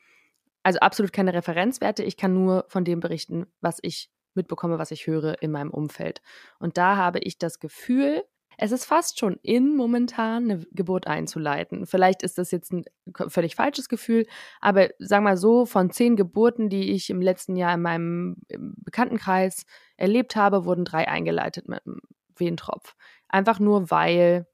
also 0.63 0.79
absolut 0.79 1.13
keine 1.13 1.35
Referenzwerte, 1.35 2.05
ich 2.05 2.17
kann 2.17 2.33
nur 2.33 2.65
von 2.69 2.85
dem 2.85 3.01
berichten, 3.01 3.47
was 3.61 3.79
ich 3.83 4.11
mitbekomme, 4.35 4.79
was 4.79 4.93
ich 4.93 5.07
höre 5.07 5.43
in 5.43 5.51
meinem 5.51 5.71
Umfeld. 5.71 6.23
Und 6.59 6.79
da 6.79 6.97
habe 6.97 7.19
ich 7.19 7.39
das 7.39 7.59
Gefühl, 7.59 8.23
es 8.63 8.71
ist 8.71 8.85
fast 8.85 9.19
schon 9.19 9.41
in, 9.43 9.75
momentan 9.77 10.45
eine 10.45 10.65
Geburt 10.71 11.09
einzuleiten. 11.09 11.85
Vielleicht 11.85 12.23
ist 12.23 12.39
das 12.39 12.53
jetzt 12.53 12.73
ein 12.73 12.85
völlig 13.27 13.57
falsches 13.57 13.89
Gefühl, 13.89 14.25
aber 14.61 14.91
sag 15.01 15.25
mal 15.25 15.37
so, 15.37 15.67
von 15.67 15.91
zehn 15.91 16.15
Geburten, 16.15 16.69
die 16.69 16.93
ich 16.93 17.11
im 17.11 17.21
letzten 17.21 17.57
Jahr 17.57 17.75
in 17.75 17.83
meinem 17.83 18.37
Bekanntenkreis 18.49 19.65
erlebt 19.97 20.37
habe, 20.37 20.65
wurden 20.65 20.85
drei 20.85 21.09
eingeleitet 21.09 21.69
mit 21.69 21.83
Wehentropf. 22.37 22.95
Einfach 23.27 23.59
nur, 23.59 23.91
weil, 23.91 24.47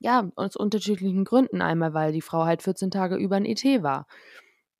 ja, 0.00 0.28
aus 0.34 0.56
unterschiedlichen 0.56 1.24
Gründen. 1.24 1.62
Einmal, 1.62 1.94
weil 1.94 2.10
die 2.10 2.22
Frau 2.22 2.44
halt 2.44 2.62
14 2.62 2.90
Tage 2.90 3.14
über 3.14 3.36
ein 3.36 3.46
ET 3.46 3.62
war. 3.84 4.08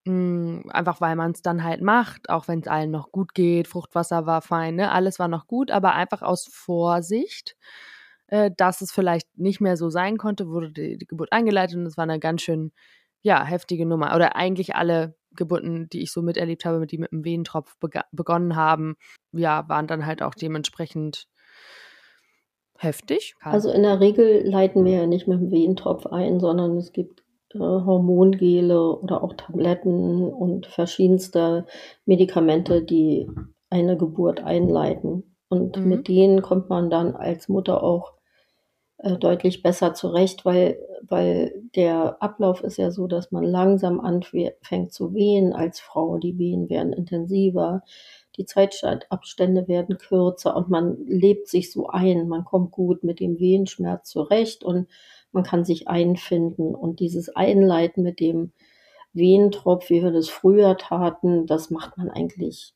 Mm, 0.05 0.63
einfach 0.71 1.01
weil 1.01 1.15
man 1.15 1.31
es 1.31 1.43
dann 1.43 1.63
halt 1.63 1.81
macht, 1.81 2.29
auch 2.29 2.49
wenn 2.49 2.59
es 2.59 2.67
allen 2.67 2.91
noch 2.91 3.13
gut 3.13 3.35
geht, 3.35 3.69
Fruchtwasser 3.69 4.27
war 4.27 4.43
fein, 4.43 4.77
ne? 4.77 4.91
alles 4.93 5.19
war 5.21 5.29
noch 5.29 5.47
gut, 5.47 5.71
aber 5.71 5.95
einfach 5.95 6.23
aus 6.23 6.47
Vorsicht, 6.51 7.57
äh, 8.29 8.51
dass 8.57 8.81
es 8.81 8.93
vielleicht 8.93 9.29
nicht 9.37 9.61
mehr 9.61 9.77
so 9.77 9.91
sein 9.91 10.19
konnte, 10.19 10.49
wurde 10.49 10.71
die, 10.73 10.99
die 10.99 11.07
Geburt 11.07 11.33
eingeleitet 11.33 11.77
und 11.77 11.87
es 11.87 11.97
war 11.97 12.05
eine 12.05 12.19
ganz 12.19 12.43
schön, 12.43 12.73
ja, 13.23 13.45
heftige 13.45 13.87
Nummer. 13.87 14.15
Oder 14.15 14.37
eigentlich 14.37 14.75
alle 14.75 15.17
Geburten, 15.35 15.89
die 15.91 16.03
ich 16.03 16.13
so 16.13 16.23
miterlebt 16.23 16.65
habe, 16.65 16.79
mit 16.79 16.93
die 16.93 16.99
mit 16.99 17.13
einem 17.13 17.25
Wehentropf 17.25 17.77
begonnen 18.13 18.57
haben, 18.57 18.97
ja, 19.33 19.69
waren 19.69 19.87
dann 19.87 20.07
halt 20.07 20.23
auch 20.23 20.35
dementsprechend 20.35 21.29
heftig. 22.79 23.35
Also 23.41 23.71
in 23.71 23.83
der 23.83 24.01
Regel 24.01 24.47
leiten 24.47 24.85
wir 24.85 24.93
ja 24.93 25.07
nicht 25.07 25.27
mit 25.29 25.41
dem 25.41 25.51
Wehentropf 25.51 26.07
ein, 26.07 26.41
sondern 26.41 26.77
es 26.77 26.93
gibt 26.93 27.23
äh, 27.55 27.59
Hormongele 27.59 28.97
oder 28.97 29.23
auch 29.23 29.35
Tabletten 29.35 30.25
und 30.25 30.67
verschiedenste 30.67 31.67
Medikamente, 32.05 32.83
die 32.83 33.29
eine 33.71 33.97
Geburt 33.97 34.41
einleiten. 34.43 35.36
Und 35.49 35.77
mhm. 35.77 35.89
mit 35.89 36.09
denen 36.09 36.43
kommt 36.43 36.69
man 36.69 36.91
dann 36.91 37.15
als 37.15 37.49
Mutter 37.49 37.83
auch 37.83 38.13
äh, 38.99 39.17
deutlich 39.17 39.63
besser 39.63 39.95
zurecht, 39.95 40.45
weil, 40.45 40.79
weil 41.03 41.53
der 41.75 42.21
Ablauf 42.23 42.63
ist 42.63 42.79
ja 42.79 42.91
so, 42.91 43.07
dass 43.07 43.31
man 43.31 43.45
langsam 43.45 44.01
anfängt 44.01 44.93
zu 44.93 45.15
wehen 45.15 45.53
als 45.53 45.81
Frau. 45.81 46.19
Die 46.19 46.39
Wehen 46.39 46.69
werden 46.71 46.93
intensiver, 46.93 47.83
die 48.37 48.47
Zeitabstände 48.47 49.69
werden 49.69 49.99
kürzer 49.99 50.57
und 50.57 50.69
man 50.69 51.07
lebt 51.07 51.49
sich 51.49 51.73
so 51.73 51.89
ein. 51.89 52.29
Man 52.29 52.45
kommt 52.45 52.71
gut 52.71 53.05
mit 53.05 53.21
dem 53.21 53.39
Wehenschmerz 53.39 54.09
zurecht 54.09 54.65
und 54.65 54.89
man 55.33 55.45
kann 55.45 55.65
sich 55.65 55.89
einfinden 55.89 56.75
und 56.75 57.01
dieses 57.01 57.35
Einleiten 57.35 58.03
mit 58.03 58.21
dem 58.21 58.53
Wehentropf, 59.13 59.91
wie 59.91 60.03
wir 60.03 60.11
das 60.11 60.29
früher 60.29 60.77
taten, 60.77 61.47
das 61.47 61.71
macht 61.71 61.97
man 61.97 62.11
eigentlich 62.11 62.75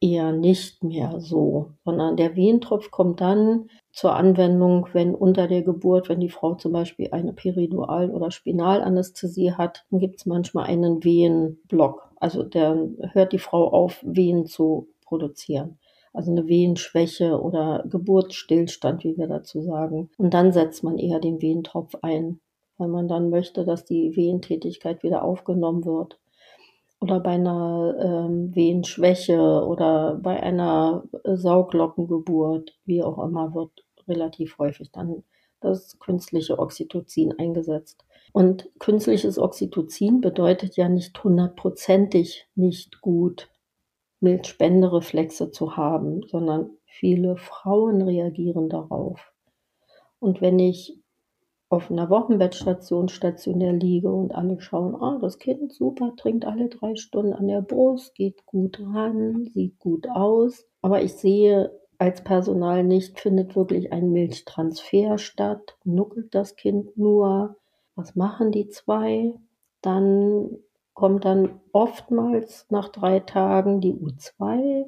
eher 0.00 0.32
nicht 0.32 0.82
mehr 0.82 1.20
so, 1.20 1.72
sondern 1.84 2.16
der 2.16 2.36
Wehentropf 2.36 2.90
kommt 2.90 3.20
dann 3.20 3.68
zur 3.92 4.14
Anwendung, 4.14 4.88
wenn 4.92 5.14
unter 5.14 5.46
der 5.46 5.62
Geburt, 5.62 6.08
wenn 6.08 6.20
die 6.20 6.30
Frau 6.30 6.54
zum 6.54 6.72
Beispiel 6.72 7.08
eine 7.12 7.32
Peridual- 7.32 8.10
oder 8.10 8.30
Spinalanästhesie 8.30 9.52
hat, 9.52 9.84
dann 9.90 10.00
gibt 10.00 10.20
es 10.20 10.26
manchmal 10.26 10.66
einen 10.66 11.04
Wehenblock. 11.04 12.10
Also 12.16 12.42
der 12.42 12.88
hört 13.12 13.32
die 13.32 13.38
Frau 13.38 13.68
auf, 13.68 14.00
Wehen 14.02 14.46
zu 14.46 14.88
produzieren 15.04 15.78
also 16.12 16.30
eine 16.30 16.48
Wehenschwäche 16.48 17.40
oder 17.40 17.84
Geburtsstillstand, 17.88 19.04
wie 19.04 19.16
wir 19.16 19.28
dazu 19.28 19.62
sagen. 19.62 20.10
Und 20.18 20.34
dann 20.34 20.52
setzt 20.52 20.82
man 20.82 20.98
eher 20.98 21.20
den 21.20 21.40
Wehentropf 21.40 21.94
ein, 22.02 22.40
weil 22.78 22.88
man 22.88 23.08
dann 23.08 23.30
möchte, 23.30 23.64
dass 23.64 23.84
die 23.84 24.16
Wehentätigkeit 24.16 25.02
wieder 25.02 25.22
aufgenommen 25.22 25.84
wird. 25.84 26.18
Oder 27.00 27.20
bei 27.20 27.30
einer 27.30 27.96
ähm, 27.98 28.54
Wehenschwäche 28.54 29.40
oder 29.40 30.16
bei 30.22 30.42
einer 30.42 31.04
Sauglockengeburt, 31.24 32.78
wie 32.84 33.02
auch 33.02 33.18
immer, 33.24 33.54
wird 33.54 33.72
relativ 34.06 34.58
häufig 34.58 34.90
dann 34.92 35.24
das 35.60 35.98
künstliche 35.98 36.58
Oxytocin 36.58 37.38
eingesetzt. 37.38 38.04
Und 38.32 38.68
künstliches 38.78 39.38
Oxytocin 39.38 40.20
bedeutet 40.20 40.76
ja 40.76 40.88
nicht 40.88 41.22
hundertprozentig 41.22 42.48
nicht 42.54 43.00
gut 43.00 43.48
Milzspendereflexe 44.20 45.50
zu 45.50 45.76
haben, 45.76 46.22
sondern 46.26 46.70
viele 46.84 47.36
Frauen 47.36 48.02
reagieren 48.02 48.68
darauf. 48.68 49.32
Und 50.18 50.40
wenn 50.40 50.58
ich 50.58 50.99
auf 51.70 51.88
einer 51.88 52.10
Wochenbettstation 52.10 53.08
stationär 53.08 53.72
liege 53.72 54.10
und 54.10 54.34
alle 54.34 54.60
schauen, 54.60 54.96
ah, 54.96 55.18
das 55.20 55.38
Kind 55.38 55.72
super, 55.72 56.12
trinkt 56.16 56.44
alle 56.44 56.68
drei 56.68 56.96
Stunden 56.96 57.32
an 57.32 57.46
der 57.46 57.62
Brust, 57.62 58.16
geht 58.16 58.44
gut 58.44 58.80
ran, 58.80 59.48
sieht 59.54 59.78
gut 59.78 60.08
aus, 60.10 60.66
aber 60.82 61.02
ich 61.02 61.14
sehe 61.14 61.70
als 61.96 62.24
Personal 62.24 62.82
nicht, 62.82 63.20
findet 63.20 63.54
wirklich 63.54 63.92
ein 63.92 64.10
Milchtransfer 64.10 65.16
statt, 65.18 65.76
nuckelt 65.84 66.34
das 66.34 66.56
Kind 66.56 66.96
nur, 66.96 67.56
was 67.94 68.16
machen 68.16 68.50
die 68.50 68.68
zwei? 68.68 69.34
Dann 69.80 70.50
kommt 70.94 71.24
dann 71.24 71.60
oftmals 71.72 72.66
nach 72.70 72.88
drei 72.88 73.20
Tagen 73.20 73.80
die 73.80 73.94
U2 73.94 74.86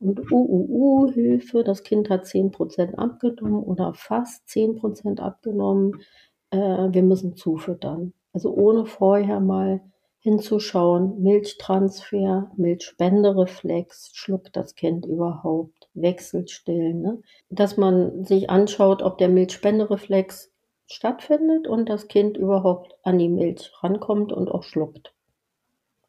und 0.00 0.32
UUU-Hilfe. 0.32 1.62
Das 1.62 1.82
Kind 1.82 2.10
hat 2.10 2.24
10% 2.24 2.94
abgenommen 2.96 3.62
oder 3.62 3.94
fast 3.94 4.48
10% 4.48 5.20
abgenommen. 5.20 6.02
Äh, 6.50 6.58
wir 6.58 7.02
müssen 7.02 7.36
zufüttern. 7.36 8.12
Also 8.32 8.52
ohne 8.52 8.86
vorher 8.86 9.40
mal 9.40 9.80
hinzuschauen, 10.18 11.22
Milchtransfer, 11.22 12.50
Milchspendereflex, 12.56 14.10
schluckt 14.14 14.56
das 14.56 14.74
Kind 14.74 15.06
überhaupt, 15.06 15.88
wechselt 15.94 16.50
still. 16.50 16.94
Ne? 16.94 17.22
Dass 17.48 17.76
man 17.76 18.24
sich 18.24 18.50
anschaut, 18.50 19.02
ob 19.02 19.18
der 19.18 19.28
Milchspendereflex 19.28 20.52
stattfindet 20.86 21.68
und 21.68 21.88
das 21.88 22.08
Kind 22.08 22.36
überhaupt 22.36 22.96
an 23.02 23.18
die 23.18 23.28
Milch 23.28 23.70
rankommt 23.82 24.32
und 24.32 24.50
auch 24.50 24.64
schluckt 24.64 25.14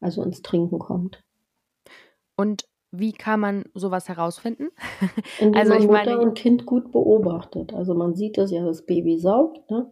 also 0.02 0.22
ins 0.22 0.42
Trinken 0.42 0.78
kommt. 0.78 1.22
Und 2.36 2.66
wie 2.92 3.12
kann 3.12 3.40
man 3.40 3.64
sowas 3.74 4.08
herausfinden? 4.08 4.68
Indem 5.40 5.58
also 5.58 5.72
man 5.72 5.86
Mutter 5.86 6.16
meine, 6.16 6.18
und 6.20 6.34
Kind 6.34 6.66
gut 6.66 6.92
beobachtet. 6.92 7.72
Also 7.72 7.94
man 7.94 8.14
sieht 8.14 8.38
das 8.38 8.50
ja, 8.50 8.64
das 8.64 8.82
Baby 8.84 9.18
saugt 9.18 9.70
ne? 9.70 9.90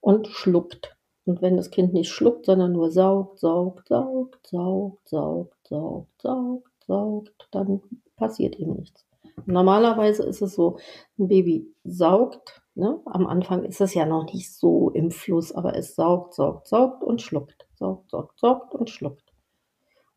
und 0.00 0.26
schluckt. 0.26 0.96
Und 1.26 1.42
wenn 1.42 1.58
das 1.58 1.70
Kind 1.70 1.92
nicht 1.92 2.10
schluckt, 2.10 2.46
sondern 2.46 2.72
nur 2.72 2.90
saugt, 2.90 3.38
saugt, 3.38 3.88
saugt, 3.88 4.48
saugt, 4.48 5.08
saugt, 5.08 5.68
saugt, 5.68 6.22
saugt, 6.22 6.84
saugt, 6.86 7.48
dann 7.50 7.82
passiert 8.16 8.58
ihm 8.58 8.72
nichts. 8.72 9.06
Normalerweise 9.46 10.22
ist 10.24 10.40
es 10.40 10.54
so, 10.54 10.78
ein 11.18 11.28
Baby 11.28 11.72
saugt. 11.84 12.62
Ne? 12.74 13.00
Am 13.04 13.26
Anfang 13.26 13.64
ist 13.64 13.80
es 13.80 13.94
ja 13.94 14.06
noch 14.06 14.32
nicht 14.32 14.54
so 14.54 14.90
im 14.90 15.10
Fluss, 15.10 15.52
aber 15.52 15.76
es 15.76 15.94
saugt, 15.94 16.34
saugt, 16.34 16.68
saugt 16.68 17.04
und 17.04 17.20
schluckt. 17.20 17.66
Saugt, 17.74 18.10
saugt, 18.10 18.38
saugt 18.38 18.74
und 18.74 18.90
schluckt. 18.90 19.29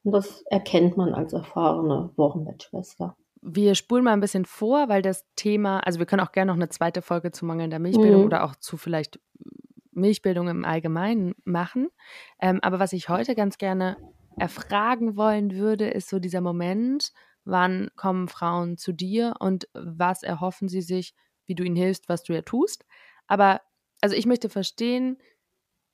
Und 0.03 0.11
das 0.11 0.43
erkennt 0.49 0.97
man 0.97 1.13
als 1.13 1.33
erfahrene 1.33 2.11
Wochenbettschwester. 2.15 3.15
Wir 3.41 3.75
spulen 3.75 4.03
mal 4.03 4.13
ein 4.13 4.21
bisschen 4.21 4.45
vor, 4.45 4.87
weil 4.89 5.01
das 5.01 5.25
Thema, 5.35 5.79
also 5.79 5.99
wir 5.99 6.05
können 6.05 6.21
auch 6.21 6.31
gerne 6.31 6.51
noch 6.51 6.57
eine 6.57 6.69
zweite 6.69 7.01
Folge 7.01 7.31
zu 7.31 7.45
mangelnder 7.45 7.79
Milchbildung 7.79 8.21
mhm. 8.21 8.27
oder 8.27 8.43
auch 8.43 8.55
zu 8.55 8.77
vielleicht 8.77 9.19
Milchbildung 9.91 10.47
im 10.47 10.65
Allgemeinen 10.65 11.35
machen. 11.43 11.89
Ähm, 12.39 12.59
aber 12.61 12.79
was 12.79 12.93
ich 12.93 13.09
heute 13.09 13.35
ganz 13.35 13.57
gerne 13.57 13.97
erfragen 14.37 15.15
wollen 15.17 15.55
würde, 15.55 15.89
ist 15.89 16.09
so 16.09 16.19
dieser 16.19 16.41
Moment, 16.41 17.11
wann 17.45 17.89
kommen 17.95 18.27
Frauen 18.27 18.77
zu 18.77 18.91
dir 18.93 19.35
und 19.39 19.67
was 19.73 20.23
erhoffen 20.23 20.67
sie 20.67 20.81
sich, 20.81 21.13
wie 21.45 21.55
du 21.55 21.63
ihnen 21.63 21.75
hilfst, 21.75 22.09
was 22.09 22.23
du 22.23 22.33
ja 22.33 22.41
tust. 22.41 22.85
Aber 23.27 23.61
also 24.01 24.15
ich 24.15 24.25
möchte 24.25 24.49
verstehen, 24.49 25.17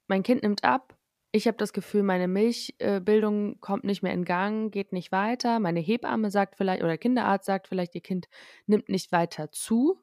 mein 0.08 0.24
Kind 0.24 0.44
nimmt 0.44 0.64
ab, 0.64 0.96
ich 1.32 1.48
habe 1.48 1.58
das 1.58 1.74
Gefühl, 1.74 2.04
meine 2.04 2.28
Milchbildung 2.28 3.60
kommt 3.60 3.84
nicht 3.84 4.02
mehr 4.02 4.14
in 4.14 4.26
Gang, 4.26 4.72
geht 4.72 4.94
nicht 4.94 5.12
weiter. 5.12 5.60
Meine 5.60 5.80
Hebamme 5.80 6.32
sagt 6.32 6.56
vielleicht, 6.56 6.84
oder 6.84 6.98
Kinderarzt 6.98 7.46
sagt 7.46 7.68
vielleicht, 7.68 7.94
ihr 7.96 8.02
Kind 8.02 8.28
nimmt 8.66 8.90
nicht 8.90 9.12
weiter 9.12 9.52
zu. 9.52 10.00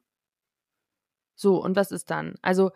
So, 1.35 1.61
und 1.61 1.75
was 1.75 1.91
ist 1.91 2.09
dann? 2.09 2.35
Also, 2.41 2.71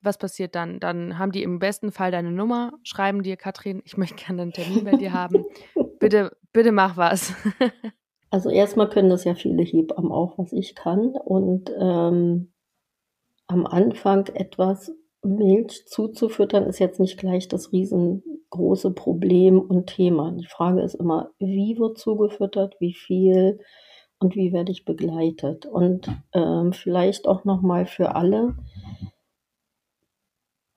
was 0.00 0.18
passiert 0.18 0.56
dann? 0.56 0.80
Dann 0.80 1.18
haben 1.18 1.30
die 1.30 1.44
im 1.44 1.60
besten 1.60 1.92
Fall 1.92 2.10
deine 2.10 2.32
Nummer, 2.32 2.72
schreiben 2.82 3.22
dir, 3.22 3.36
Katrin, 3.36 3.82
ich 3.84 3.96
möchte 3.96 4.16
gerne 4.16 4.42
einen 4.42 4.52
Termin 4.52 4.84
bei 4.84 4.96
dir 4.96 5.12
haben. 5.12 5.44
Bitte, 6.00 6.36
bitte 6.52 6.72
mach 6.72 6.96
was. 6.96 7.32
also 8.30 8.50
erstmal 8.50 8.88
können 8.88 9.10
das 9.10 9.22
ja 9.22 9.36
viele 9.36 9.62
Hebammen 9.62 10.10
auch, 10.10 10.38
was 10.38 10.52
ich 10.52 10.74
kann. 10.74 11.14
Und 11.14 11.70
ähm, 11.78 12.52
am 13.46 13.66
Anfang 13.66 14.26
etwas 14.34 14.92
Milch 15.22 15.86
zuzufüttern 15.86 16.64
ist 16.64 16.78
jetzt 16.78 16.98
nicht 16.98 17.18
gleich 17.18 17.48
das 17.48 17.72
riesengroße 17.72 18.92
Problem 18.92 19.60
und 19.60 19.86
Thema. 19.86 20.32
Die 20.32 20.46
Frage 20.46 20.82
ist 20.82 20.94
immer, 20.94 21.30
wie 21.38 21.78
wird 21.78 21.98
zugefüttert, 21.98 22.76
wie 22.80 22.92
viel 22.94 23.60
und 24.18 24.34
wie 24.36 24.52
werde 24.52 24.72
ich 24.72 24.84
begleitet? 24.84 25.66
Und 25.66 26.08
ähm, 26.32 26.72
vielleicht 26.72 27.26
auch 27.28 27.44
nochmal 27.44 27.86
für 27.86 28.14
alle, 28.16 28.56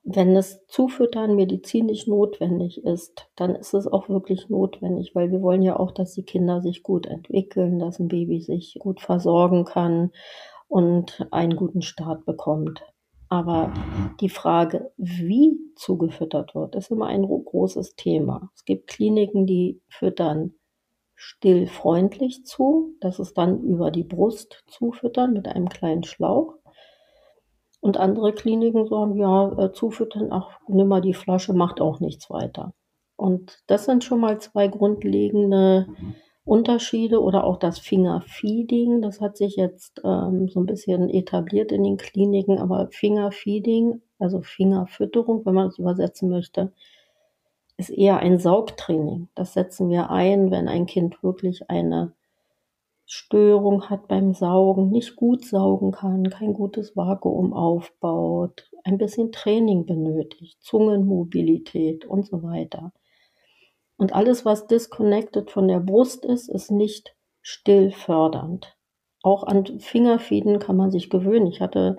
wenn 0.03 0.35
das 0.35 0.63
Zufüttern 0.67 1.35
medizinisch 1.35 2.05
notwendig 2.05 2.83
ist, 2.83 3.27
dann 3.35 3.55
ist 3.55 3.73
es 3.73 3.87
auch 3.87 4.07
wirklich 4.07 4.49
notwendig, 4.49 5.15
weil 5.15 5.31
wir 5.31 5.41
wollen 5.41 5.63
ja 5.63 5.79
auch, 5.79 5.89
dass 5.89 6.13
die 6.13 6.23
Kinder 6.23 6.61
sich 6.61 6.83
gut 6.83 7.07
entwickeln, 7.07 7.79
dass 7.79 7.97
ein 7.97 8.07
Baby 8.07 8.39
sich 8.39 8.77
gut 8.79 9.01
versorgen 9.01 9.65
kann 9.65 10.11
und 10.67 11.27
einen 11.31 11.55
guten 11.55 11.81
Start 11.81 12.23
bekommt. 12.25 12.83
Aber 13.29 13.73
die 14.19 14.29
Frage, 14.29 14.91
wie 14.97 15.57
zugefüttert 15.75 16.53
wird, 16.55 16.75
ist 16.75 16.91
immer 16.91 17.07
ein 17.07 17.23
großes 17.23 17.95
Thema. 17.95 18.51
Es 18.55 18.65
gibt 18.65 18.87
Kliniken, 18.87 19.45
die 19.45 19.81
füttern 19.87 20.53
stillfreundlich 21.15 22.45
zu. 22.45 22.95
Das 22.99 23.19
ist 23.19 23.37
dann 23.37 23.61
über 23.61 23.89
die 23.89 24.03
Brust 24.03 24.63
zufüttern 24.67 25.33
mit 25.33 25.47
einem 25.47 25.69
kleinen 25.69 26.03
Schlauch. 26.03 26.55
Und 27.79 27.97
andere 27.97 28.33
Kliniken 28.33 28.87
sagen, 28.87 29.15
ja, 29.15 29.51
äh, 29.57 29.71
zufüttern, 29.71 30.31
ach, 30.31 30.59
nimm 30.67 30.87
mal 30.87 31.01
die 31.01 31.13
Flasche, 31.13 31.53
macht 31.53 31.81
auch 31.81 31.99
nichts 31.99 32.29
weiter. 32.29 32.73
Und 33.15 33.59
das 33.67 33.85
sind 33.85 34.03
schon 34.03 34.19
mal 34.19 34.39
zwei 34.39 34.67
grundlegende 34.67 35.87
Unterschiede 36.45 37.21
oder 37.21 37.43
auch 37.43 37.57
das 37.57 37.79
Fingerfeeding. 37.79 39.01
Das 39.01 39.19
hat 39.19 39.35
sich 39.35 39.55
jetzt 39.55 40.01
ähm, 40.03 40.47
so 40.47 40.59
ein 40.59 40.67
bisschen 40.67 41.09
etabliert 41.09 41.71
in 41.71 41.83
den 41.83 41.97
Kliniken, 41.97 42.59
aber 42.59 42.87
Fingerfeeding, 42.91 44.01
also 44.19 44.41
Fingerfütterung, 44.41 45.45
wenn 45.45 45.55
man 45.55 45.67
es 45.67 45.79
übersetzen 45.79 46.29
möchte, 46.29 46.71
ist 47.77 47.89
eher 47.89 48.19
ein 48.19 48.39
Saugtraining. 48.39 49.27
Das 49.35 49.53
setzen 49.53 49.89
wir 49.89 50.11
ein, 50.11 50.51
wenn 50.51 50.67
ein 50.67 50.85
Kind 50.85 51.21
wirklich 51.23 51.69
eine 51.69 52.13
Störung 53.07 53.89
hat 53.89 54.07
beim 54.07 54.33
Saugen, 54.33 54.89
nicht 54.89 55.15
gut 55.15 55.45
saugen 55.45 55.91
kann, 55.91 56.29
kein 56.29 56.53
gutes 56.53 56.95
Vakuum 56.95 57.53
aufbaut, 57.53 58.69
ein 58.83 58.97
bisschen 58.97 59.31
Training 59.31 59.85
benötigt, 59.85 60.61
Zungenmobilität 60.61 62.05
und 62.05 62.25
so 62.25 62.43
weiter. 62.43 62.93
Und 63.97 64.13
alles, 64.13 64.45
was 64.45 64.67
disconnected 64.67 65.51
von 65.51 65.67
der 65.67 65.79
Brust 65.79 66.25
ist, 66.25 66.49
ist 66.49 66.71
nicht 66.71 67.15
stillfördernd. 67.41 68.75
Auch 69.23 69.43
an 69.43 69.79
Fingerfeeden 69.79 70.59
kann 70.59 70.75
man 70.75 70.91
sich 70.91 71.09
gewöhnen. 71.09 71.47
Ich 71.47 71.61
hatte 71.61 71.97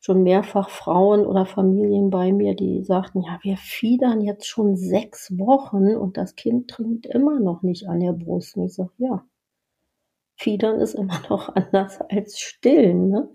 schon 0.00 0.22
mehrfach 0.22 0.70
Frauen 0.70 1.26
oder 1.26 1.46
Familien 1.46 2.10
bei 2.10 2.32
mir, 2.32 2.54
die 2.54 2.82
sagten, 2.84 3.22
ja, 3.22 3.38
wir 3.42 3.56
fiedern 3.56 4.20
jetzt 4.20 4.46
schon 4.46 4.76
sechs 4.76 5.36
Wochen 5.38 5.96
und 5.96 6.16
das 6.16 6.36
Kind 6.36 6.70
trinkt 6.70 7.06
immer 7.06 7.40
noch 7.40 7.62
nicht 7.62 7.88
an 7.88 8.00
der 8.00 8.12
Brust. 8.12 8.56
Und 8.56 8.66
ich 8.66 8.74
sage, 8.74 8.92
ja, 8.98 9.24
Fiedern 10.36 10.80
ist 10.80 10.94
immer 10.94 11.20
noch 11.28 11.54
anders 11.54 12.00
als 12.00 12.38
Stillen. 12.38 13.10
Ne? 13.10 13.28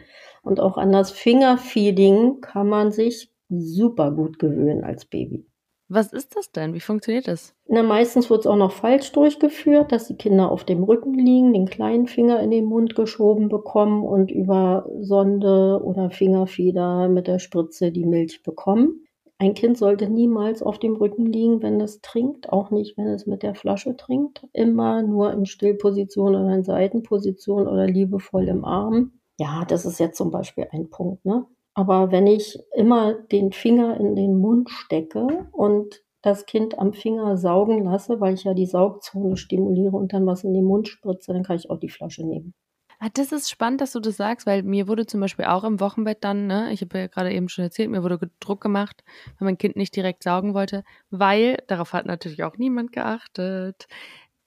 Und 0.43 0.59
auch 0.59 0.77
an 0.77 0.91
das 0.91 1.11
Fingerfeeding 1.11 2.41
kann 2.41 2.69
man 2.69 2.91
sich 2.91 3.31
super 3.49 4.11
gut 4.11 4.39
gewöhnen 4.39 4.83
als 4.83 5.05
Baby. 5.05 5.45
Was 5.93 6.13
ist 6.13 6.37
das 6.37 6.53
denn? 6.53 6.73
Wie 6.73 6.79
funktioniert 6.79 7.27
das? 7.27 7.53
Na, 7.67 7.83
meistens 7.83 8.29
wird 8.29 8.39
es 8.41 8.47
auch 8.47 8.55
noch 8.55 8.71
falsch 8.71 9.11
durchgeführt, 9.11 9.91
dass 9.91 10.07
die 10.07 10.15
Kinder 10.15 10.49
auf 10.49 10.63
dem 10.63 10.85
Rücken 10.85 11.13
liegen, 11.13 11.51
den 11.51 11.65
kleinen 11.65 12.07
Finger 12.07 12.39
in 12.39 12.49
den 12.49 12.63
Mund 12.63 12.95
geschoben 12.95 13.49
bekommen 13.49 14.05
und 14.05 14.31
über 14.31 14.87
Sonde 15.01 15.81
oder 15.83 16.09
Fingerfeder 16.09 17.09
mit 17.09 17.27
der 17.27 17.39
Spritze 17.39 17.91
die 17.91 18.05
Milch 18.05 18.41
bekommen. 18.41 19.03
Ein 19.37 19.53
Kind 19.53 19.77
sollte 19.77 20.09
niemals 20.09 20.63
auf 20.63 20.79
dem 20.79 20.95
Rücken 20.95 21.25
liegen, 21.25 21.61
wenn 21.61 21.81
es 21.81 21.99
trinkt, 21.99 22.53
auch 22.53 22.71
nicht, 22.71 22.97
wenn 22.97 23.07
es 23.07 23.25
mit 23.25 23.43
der 23.43 23.55
Flasche 23.55 23.97
trinkt. 23.97 24.47
Immer 24.53 25.03
nur 25.03 25.33
in 25.33 25.45
Stillposition 25.45 26.35
oder 26.35 26.55
in 26.55 26.63
Seitenposition 26.63 27.67
oder 27.67 27.85
liebevoll 27.85 28.47
im 28.47 28.63
Arm. 28.63 29.19
Ja, 29.37 29.65
das 29.67 29.85
ist 29.85 29.99
jetzt 29.99 30.15
zum 30.15 30.31
Beispiel 30.31 30.67
ein 30.71 30.89
Punkt. 30.89 31.25
Ne? 31.25 31.45
Aber 31.73 32.11
wenn 32.11 32.27
ich 32.27 32.59
immer 32.75 33.13
den 33.13 33.51
Finger 33.53 33.97
in 33.99 34.15
den 34.15 34.37
Mund 34.37 34.69
stecke 34.69 35.47
und 35.51 36.03
das 36.21 36.45
Kind 36.45 36.77
am 36.77 36.93
Finger 36.93 37.37
saugen 37.37 37.83
lasse, 37.85 38.19
weil 38.19 38.33
ich 38.35 38.43
ja 38.43 38.53
die 38.53 38.65
Saugzone 38.65 39.37
stimuliere 39.37 39.95
und 39.95 40.13
dann 40.13 40.25
was 40.27 40.43
in 40.43 40.53
den 40.53 40.65
Mund 40.65 40.87
spritze, 40.87 41.33
dann 41.33 41.43
kann 41.43 41.55
ich 41.55 41.69
auch 41.69 41.79
die 41.79 41.89
Flasche 41.89 42.25
nehmen. 42.25 42.53
Ah, 42.99 43.09
das 43.11 43.31
ist 43.31 43.49
spannend, 43.49 43.81
dass 43.81 43.93
du 43.93 43.99
das 43.99 44.17
sagst, 44.17 44.45
weil 44.45 44.61
mir 44.61 44.87
wurde 44.87 45.07
zum 45.07 45.19
Beispiel 45.21 45.45
auch 45.45 45.63
im 45.63 45.79
Wochenbett 45.79 46.23
dann, 46.23 46.45
ne, 46.45 46.71
ich 46.71 46.81
habe 46.81 46.99
ja 46.99 47.07
gerade 47.07 47.33
eben 47.33 47.49
schon 47.49 47.63
erzählt, 47.63 47.89
mir 47.89 48.03
wurde 48.03 48.19
Druck 48.39 48.61
gemacht, 48.61 49.03
wenn 49.39 49.45
mein 49.45 49.57
Kind 49.57 49.75
nicht 49.75 49.95
direkt 49.95 50.21
saugen 50.21 50.53
wollte, 50.53 50.83
weil, 51.09 51.57
darauf 51.67 51.93
hat 51.93 52.05
natürlich 52.05 52.43
auch 52.43 52.57
niemand 52.57 52.91
geachtet, 52.91 53.87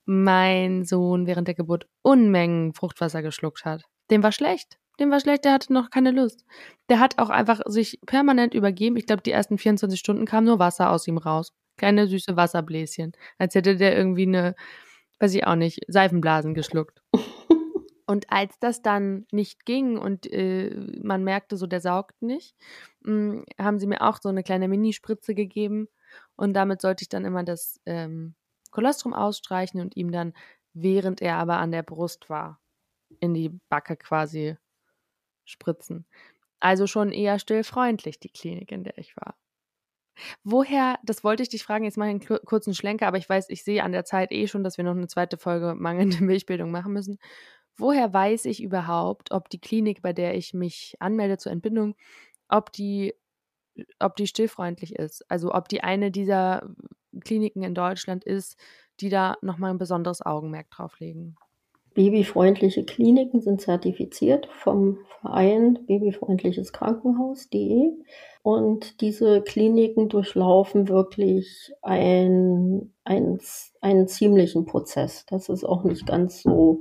mein 0.04 0.85
Sohn 0.85 1.26
während 1.26 1.49
der 1.49 1.54
Geburt 1.57 1.88
Unmengen 2.02 2.75
Fruchtwasser 2.75 3.23
geschluckt 3.23 3.64
hat. 3.64 3.83
Dem 4.11 4.23
war 4.23 4.33
schlecht. 4.33 4.78
Dem 5.00 5.10
war 5.10 5.20
schlecht, 5.20 5.44
der 5.44 5.52
hatte 5.52 5.72
noch 5.72 5.90
keine 5.90 6.10
Lust. 6.10 6.44
Der 6.88 7.00
hat 7.00 7.18
auch 7.18 7.30
einfach 7.30 7.60
sich 7.66 7.98
permanent 8.06 8.54
übergeben. 8.54 8.96
Ich 8.96 9.06
glaube, 9.06 9.22
die 9.22 9.32
ersten 9.32 9.58
24 9.58 9.98
Stunden 9.98 10.24
kam 10.26 10.44
nur 10.44 10.58
Wasser 10.58 10.90
aus 10.90 11.08
ihm 11.08 11.18
raus. 11.18 11.52
Kleine 11.76 12.06
süße 12.06 12.36
Wasserbläschen. 12.36 13.12
Als 13.38 13.54
hätte 13.54 13.76
der 13.76 13.97
irgendwie 13.97 14.26
eine, 14.26 14.54
weiß 15.19 15.34
ich 15.34 15.47
auch 15.47 15.56
nicht, 15.56 15.80
Seifenblasen 15.88 16.54
geschluckt. 16.54 17.02
Und 18.06 18.30
als 18.30 18.58
das 18.60 18.82
dann 18.82 19.26
nicht 19.32 19.64
ging 19.64 19.97
und 19.97 20.30
äh, 20.30 20.76
man 21.02 21.25
merkte 21.25 21.56
so, 21.56 21.66
der 21.66 21.80
saugt 21.80 22.21
nicht, 22.21 22.54
mh, 23.00 23.32
hm, 23.32 23.45
haben 23.58 23.78
sie 23.78 23.86
mir 23.86 24.02
auch 24.02 24.19
so 24.21 24.28
eine 24.28 24.42
kleine 24.42 24.69
Minispritze 24.69 25.34
gegeben. 25.34 25.88
Und 26.36 26.52
damit 26.54 26.82
sollte 26.82 27.02
ich 27.02 27.08
dann 27.08 27.25
immer 27.25 27.45
das 27.45 27.80
ähm, 27.86 28.34
Kolostrum 28.73 29.14
ausstreichen 29.14 29.80
und 29.80 29.97
ihm 29.97 30.12
dann, 30.12 30.34
während 30.75 31.23
er 31.23 31.36
aber 31.36 31.56
an 31.58 31.73
der 31.73 31.82
Brust 31.82 32.28
war, 32.28 32.60
in 33.21 33.32
die 33.32 33.58
Backe 33.71 33.97
quasi 33.97 34.56
spritzen. 35.45 36.07
Also 36.61 36.87
schon 36.87 37.13
eher 37.13 37.39
stillfreundlich, 37.39 38.21
die 38.21 38.30
Klinik, 38.30 38.73
in 38.73 38.85
der 38.85 38.99
ich 38.99 39.17
war. 39.17 39.37
Woher, 40.45 40.99
das 41.04 41.25
wollte 41.25 41.43
ich 41.43 41.49
dich 41.49 41.65
fragen, 41.65 41.85
jetzt 41.85 41.97
mache 41.97 42.09
ich 42.11 42.30
einen 42.30 42.41
kurzen 42.45 42.75
Schlenker, 42.75 43.07
aber 43.07 43.19
ich 43.19 43.28
weiß, 43.28 43.49
ich 43.50 43.65
sehe 43.65 43.83
an 43.83 43.93
der 43.93 44.04
Zeit 44.04 44.33
eh 44.33 44.47
schon, 44.47 44.63
dass 44.65 44.76
wir 44.78 44.85
noch 44.85 44.93
eine 44.93 45.09
zweite 45.09 45.37
Folge 45.39 45.75
mangelnde 45.75 46.19
Milchbildung 46.25 46.71
machen 46.71 46.93
müssen. 46.93 47.19
Woher 47.76 48.13
weiß 48.13 48.45
ich 48.47 48.63
überhaupt, 48.63 49.33
ob 49.33 49.50
die 49.50 49.61
Klinik, 49.61 50.02
bei 50.02 50.13
der 50.13 50.37
ich 50.37 50.54
mich 50.54 50.97
anmelde 51.00 51.39
zur 51.39 51.52
Entbindung, 51.52 51.97
ob 52.49 52.73
die, 52.73 53.15
ob 53.99 54.17
die 54.17 54.26
stillfreundlich 54.28 54.95
ist? 54.97 55.28
Also 55.30 55.52
ob 55.52 55.69
die 55.69 55.83
eine 55.83 56.11
dieser 56.13 56.69
Kliniken 57.25 57.63
in 57.65 57.75
Deutschland 57.75 58.25
ist, 58.25 58.59
die 59.00 59.09
da 59.09 59.37
nochmal 59.43 59.71
ein 59.71 59.78
besonderes 59.78 60.23
Augenmerk 60.23 60.71
drauf 60.71 61.00
legen? 61.00 61.37
Babyfreundliche 61.95 62.85
Kliniken 62.85 63.41
sind 63.41 63.61
zertifiziert 63.61 64.49
vom 64.50 64.99
Verein 65.21 65.78
Babyfreundliches 65.87 66.73
Krankenhaus.de 66.73 67.93
und 68.43 69.00
diese 69.00 69.41
Kliniken 69.43 70.09
durchlaufen 70.09 70.89
wirklich 70.89 71.73
ein, 71.83 72.93
ein, 73.04 73.39
einen 73.80 74.09
ziemlichen 74.09 74.67
Prozess. 74.67 75.25
Das 75.26 75.49
ist 75.49 75.65
auch 75.65 75.85
nicht 75.85 76.04
ganz 76.07 76.43
so 76.43 76.80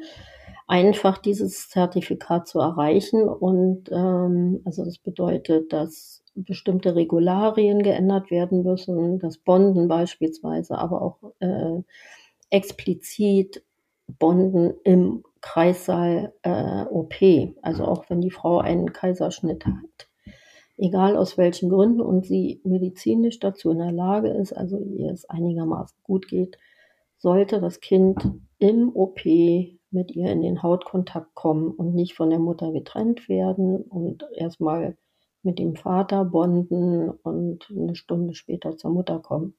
einfach, 0.67 1.19
dieses 1.19 1.69
Zertifikat 1.69 2.47
zu 2.47 2.60
erreichen. 2.60 3.28
Und 3.28 3.89
ähm, 3.91 4.62
also 4.65 4.84
das 4.84 4.97
bedeutet, 4.97 5.71
dass 5.71 6.23
bestimmte 6.36 6.95
Regularien 6.95 7.84
geändert 7.84 8.32
werden 8.32 8.63
müssen, 8.63 9.19
das 9.19 9.38
Bonden 9.38 9.88
beispielsweise, 9.88 10.78
aber 10.78 11.02
auch 11.02 11.17
äh, 11.39 11.84
explizit 12.49 13.63
Bonden 14.19 14.73
im 14.84 15.23
Kreissaal 15.41 16.34
äh, 16.43 16.86
OP, 16.86 17.15
also 17.62 17.86
auch 17.86 18.10
wenn 18.10 18.21
die 18.21 18.32
Frau 18.32 18.60
einen 18.60 18.93
Kaiserschnitt 18.93 19.65
hat. 19.65 20.10
Egal 20.78 21.17
aus 21.17 21.38
welchen 21.38 21.69
Gründen 21.69 22.02
und 22.02 22.26
sie 22.26 22.62
medizinisch 22.63 23.39
dazu 23.39 23.71
in 23.71 23.80
der 23.80 23.91
Lage 23.91 24.30
ist, 24.30 24.54
also 24.54 24.80
ihr 24.80 25.12
es 25.12 25.26
einigermaßen 25.30 25.97
gut 26.04 26.28
geht, 26.28 26.58
sollte 27.17 27.62
das 27.62 27.80
Kind 27.80 28.17
im 28.58 28.95
OP 28.95 29.23
mit 29.26 30.12
ihr 30.15 30.32
in 30.32 30.41
den 30.41 30.63
Hautkontakt 30.63 31.36
kommen 31.36 31.71
und 31.71 31.93
nicht 31.93 32.15
von 32.15 32.30
der 32.30 32.39
Mutter 32.39 32.71
getrennt 32.71 33.30
werden 33.30 33.78
und 33.82 34.26
erstmal 34.34 34.97
mit 35.43 35.60
dem 35.60 35.76
Vater 35.76 36.26
bonden 36.26 37.10
und 37.10 37.69
eine 37.69 37.95
Stunde 37.95 38.34
später 38.34 38.76
zur 38.78 38.91
Mutter 38.91 39.19
kommen. 39.19 39.56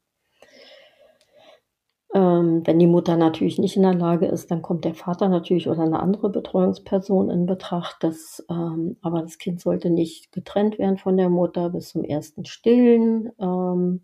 Ähm, 2.44 2.62
wenn 2.64 2.78
die 2.78 2.86
Mutter 2.86 3.16
natürlich 3.16 3.58
nicht 3.58 3.76
in 3.76 3.82
der 3.82 3.94
Lage 3.94 4.26
ist, 4.26 4.50
dann 4.50 4.62
kommt 4.62 4.84
der 4.84 4.94
Vater 4.94 5.28
natürlich 5.28 5.68
oder 5.68 5.82
eine 5.82 6.00
andere 6.00 6.30
Betreuungsperson 6.30 7.30
in 7.30 7.46
Betracht. 7.46 7.96
Das, 8.00 8.44
ähm, 8.50 8.96
aber 9.02 9.22
das 9.22 9.38
Kind 9.38 9.60
sollte 9.60 9.90
nicht 9.90 10.32
getrennt 10.32 10.78
werden 10.78 10.98
von 10.98 11.16
der 11.16 11.28
Mutter 11.28 11.70
bis 11.70 11.90
zum 11.90 12.04
ersten 12.04 12.44
Stillen. 12.44 13.32
Ähm, 13.40 14.02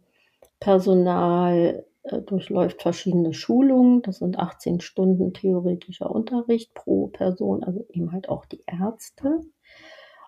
Personal 0.60 1.84
äh, 2.02 2.20
durchläuft 2.22 2.82
verschiedene 2.82 3.32
Schulungen. 3.34 4.02
Das 4.02 4.18
sind 4.18 4.38
18 4.38 4.80
Stunden 4.80 5.32
theoretischer 5.32 6.10
Unterricht 6.10 6.74
pro 6.74 7.08
Person, 7.08 7.64
also 7.64 7.86
eben 7.90 8.12
halt 8.12 8.28
auch 8.28 8.46
die 8.46 8.62
Ärzte. 8.66 9.40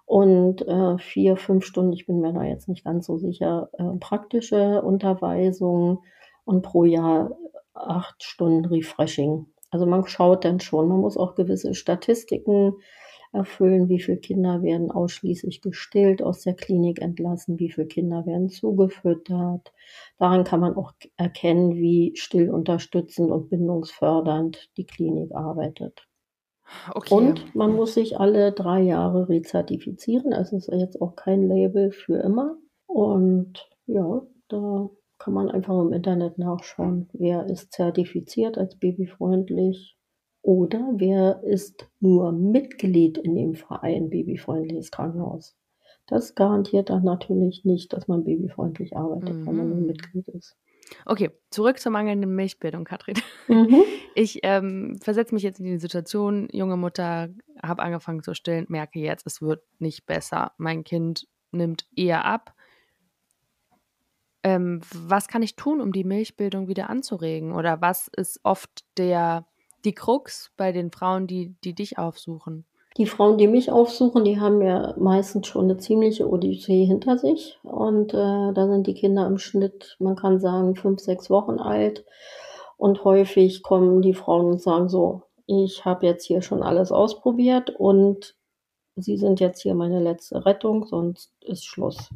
Und 0.04 0.66
äh, 0.66 0.98
vier, 0.98 1.36
fünf 1.36 1.64
Stunden, 1.64 1.92
ich 1.92 2.06
bin 2.06 2.20
mir 2.20 2.32
da 2.32 2.44
jetzt 2.44 2.68
nicht 2.68 2.84
ganz 2.84 3.06
so 3.06 3.16
sicher, 3.18 3.70
äh, 3.78 3.96
praktische 3.98 4.82
Unterweisung 4.82 6.02
und 6.44 6.62
pro 6.62 6.84
Jahr 6.84 7.30
acht 7.74 8.22
Stunden 8.22 8.66
Refreshing. 8.66 9.46
Also 9.70 9.86
man 9.86 10.06
schaut 10.06 10.44
dann 10.44 10.60
schon, 10.60 10.88
man 10.88 11.00
muss 11.00 11.16
auch 11.16 11.34
gewisse 11.34 11.74
Statistiken 11.74 12.74
erfüllen, 13.32 13.88
wie 13.88 14.00
viele 14.00 14.18
Kinder 14.18 14.62
werden 14.62 14.90
ausschließlich 14.90 15.62
gestillt, 15.62 16.22
aus 16.22 16.42
der 16.42 16.54
Klinik 16.54 17.00
entlassen, 17.00 17.58
wie 17.58 17.70
viele 17.70 17.86
Kinder 17.86 18.26
werden 18.26 18.50
zugefüttert. 18.50 19.72
Daran 20.18 20.44
kann 20.44 20.60
man 20.60 20.76
auch 20.76 20.92
erkennen, 21.16 21.74
wie 21.74 22.12
stillunterstützend 22.14 23.30
und 23.30 23.48
bindungsfördernd 23.48 24.70
die 24.76 24.84
Klinik 24.84 25.34
arbeitet. 25.34 26.06
Okay. 26.94 27.14
Und 27.14 27.54
man 27.54 27.74
muss 27.74 27.94
sich 27.94 28.18
alle 28.18 28.52
drei 28.52 28.82
Jahre 28.82 29.28
rezertifizieren. 29.28 30.32
Es 30.32 30.52
ist 30.52 30.70
jetzt 30.72 31.00
auch 31.00 31.16
kein 31.16 31.48
Label 31.48 31.90
für 31.90 32.18
immer. 32.18 32.56
Und 32.86 33.68
ja, 33.86 34.22
da 34.48 34.90
kann 35.22 35.34
man 35.34 35.48
einfach 35.48 35.80
im 35.80 35.92
Internet 35.92 36.38
nachschauen, 36.38 37.08
wer 37.12 37.46
ist 37.46 37.72
zertifiziert 37.72 38.58
als 38.58 38.76
babyfreundlich 38.76 39.96
oder 40.42 40.94
wer 40.96 41.44
ist 41.44 41.88
nur 42.00 42.32
Mitglied 42.32 43.18
in 43.18 43.36
dem 43.36 43.54
Verein 43.54 44.10
Babyfreundliches 44.10 44.90
Krankenhaus. 44.90 45.56
Das 46.08 46.34
garantiert 46.34 46.90
dann 46.90 47.04
natürlich 47.04 47.64
nicht, 47.64 47.92
dass 47.92 48.08
man 48.08 48.24
babyfreundlich 48.24 48.96
arbeitet, 48.96 49.36
mhm. 49.36 49.46
wenn 49.46 49.56
man 49.56 49.68
nur 49.68 49.78
mhm. 49.78 49.86
Mitglied 49.86 50.26
ist. 50.28 50.56
Okay, 51.06 51.30
zurück 51.50 51.78
zur 51.78 51.92
mangelnden 51.92 52.34
Milchbildung, 52.34 52.84
Katrin. 52.84 53.16
Mhm. 53.48 53.82
Ich 54.14 54.40
ähm, 54.42 54.98
versetze 55.00 55.32
mich 55.32 55.42
jetzt 55.42 55.58
in 55.58 55.64
die 55.64 55.78
Situation, 55.78 56.46
junge 56.52 56.76
Mutter, 56.76 57.30
habe 57.62 57.80
angefangen 57.80 58.22
zu 58.22 58.34
stillen, 58.34 58.66
merke 58.68 58.98
jetzt, 58.98 59.26
es 59.26 59.40
wird 59.40 59.62
nicht 59.78 60.04
besser. 60.04 60.52
Mein 60.58 60.84
Kind 60.84 61.28
nimmt 61.50 61.86
eher 61.96 62.26
ab. 62.26 62.54
Ähm, 64.42 64.80
was 64.94 65.28
kann 65.28 65.42
ich 65.42 65.56
tun, 65.56 65.80
um 65.80 65.92
die 65.92 66.04
Milchbildung 66.04 66.68
wieder 66.68 66.90
anzuregen? 66.90 67.52
Oder 67.52 67.80
was 67.80 68.08
ist 68.08 68.40
oft 68.42 68.84
der, 68.98 69.46
die 69.84 69.94
Krux 69.94 70.52
bei 70.56 70.72
den 70.72 70.90
Frauen, 70.90 71.26
die, 71.26 71.54
die 71.64 71.74
dich 71.74 71.98
aufsuchen? 71.98 72.64
Die 72.96 73.06
Frauen, 73.06 73.38
die 73.38 73.46
mich 73.46 73.70
aufsuchen, 73.70 74.24
die 74.24 74.38
haben 74.38 74.60
ja 74.60 74.94
meistens 74.98 75.46
schon 75.46 75.64
eine 75.64 75.78
ziemliche 75.78 76.28
Odyssee 76.28 76.84
hinter 76.84 77.16
sich. 77.18 77.58
Und 77.62 78.12
äh, 78.12 78.52
da 78.52 78.66
sind 78.68 78.86
die 78.86 78.94
Kinder 78.94 79.26
im 79.26 79.38
Schnitt, 79.38 79.96
man 79.98 80.16
kann 80.16 80.40
sagen, 80.40 80.74
fünf, 80.76 81.00
sechs 81.00 81.30
Wochen 81.30 81.58
alt. 81.58 82.04
Und 82.76 83.04
häufig 83.04 83.62
kommen 83.62 84.02
die 84.02 84.14
Frauen 84.14 84.46
und 84.46 84.62
sagen 84.62 84.88
so, 84.88 85.22
ich 85.46 85.84
habe 85.84 86.06
jetzt 86.06 86.24
hier 86.26 86.42
schon 86.42 86.62
alles 86.62 86.92
ausprobiert 86.92 87.70
und 87.70 88.34
Sie 88.96 89.16
sind 89.16 89.40
jetzt 89.40 89.62
hier 89.62 89.74
meine 89.74 90.00
letzte 90.00 90.44
Rettung, 90.44 90.84
sonst 90.84 91.32
ist 91.40 91.64
Schluss. 91.64 92.10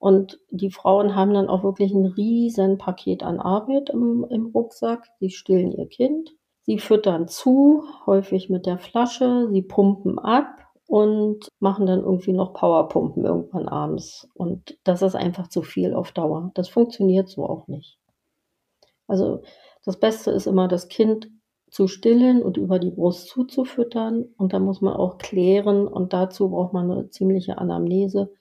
Und 0.00 0.40
die 0.50 0.70
Frauen 0.70 1.14
haben 1.14 1.34
dann 1.34 1.48
auch 1.48 1.62
wirklich 1.62 1.92
ein 1.92 2.06
riesen 2.06 2.78
Paket 2.78 3.22
an 3.22 3.38
Arbeit 3.38 3.90
im, 3.90 4.26
im 4.28 4.46
Rucksack. 4.46 5.06
Sie 5.20 5.30
stillen 5.30 5.70
ihr 5.70 5.86
Kind, 5.86 6.34
Sie 6.70 6.78
füttern 6.78 7.26
zu, 7.26 7.84
häufig 8.06 8.50
mit 8.50 8.64
der 8.64 8.78
Flasche, 8.78 9.48
sie 9.50 9.62
pumpen 9.62 10.18
ab 10.18 10.68
und 10.86 11.48
machen 11.58 11.86
dann 11.86 12.00
irgendwie 12.00 12.32
noch 12.32 12.52
Powerpumpen 12.52 13.24
irgendwann 13.24 13.68
abends. 13.68 14.28
Und 14.34 14.78
das 14.84 15.02
ist 15.02 15.16
einfach 15.16 15.48
zu 15.48 15.62
viel 15.62 15.94
auf 15.94 16.12
Dauer. 16.12 16.52
Das 16.54 16.68
funktioniert 16.68 17.28
so 17.28 17.44
auch 17.44 17.66
nicht. 17.66 17.98
Also 19.06 19.42
das 19.84 19.98
Beste 19.98 20.30
ist 20.30 20.46
immer, 20.46 20.68
das 20.68 20.88
Kind 20.88 21.30
zu 21.70 21.88
stillen 21.88 22.42
und 22.42 22.56
über 22.56 22.78
die 22.78 22.90
Brust 22.90 23.28
zuzufüttern. 23.28 24.26
Und 24.36 24.52
da 24.52 24.58
muss 24.58 24.80
man 24.80 24.94
auch 24.94 25.18
klären 25.18 25.88
und 25.88 26.12
dazu 26.12 26.50
braucht 26.50 26.72
man 26.72 26.90
eine 26.90 27.10
ziemliche 27.10 27.58
Anamnese. 27.58 28.32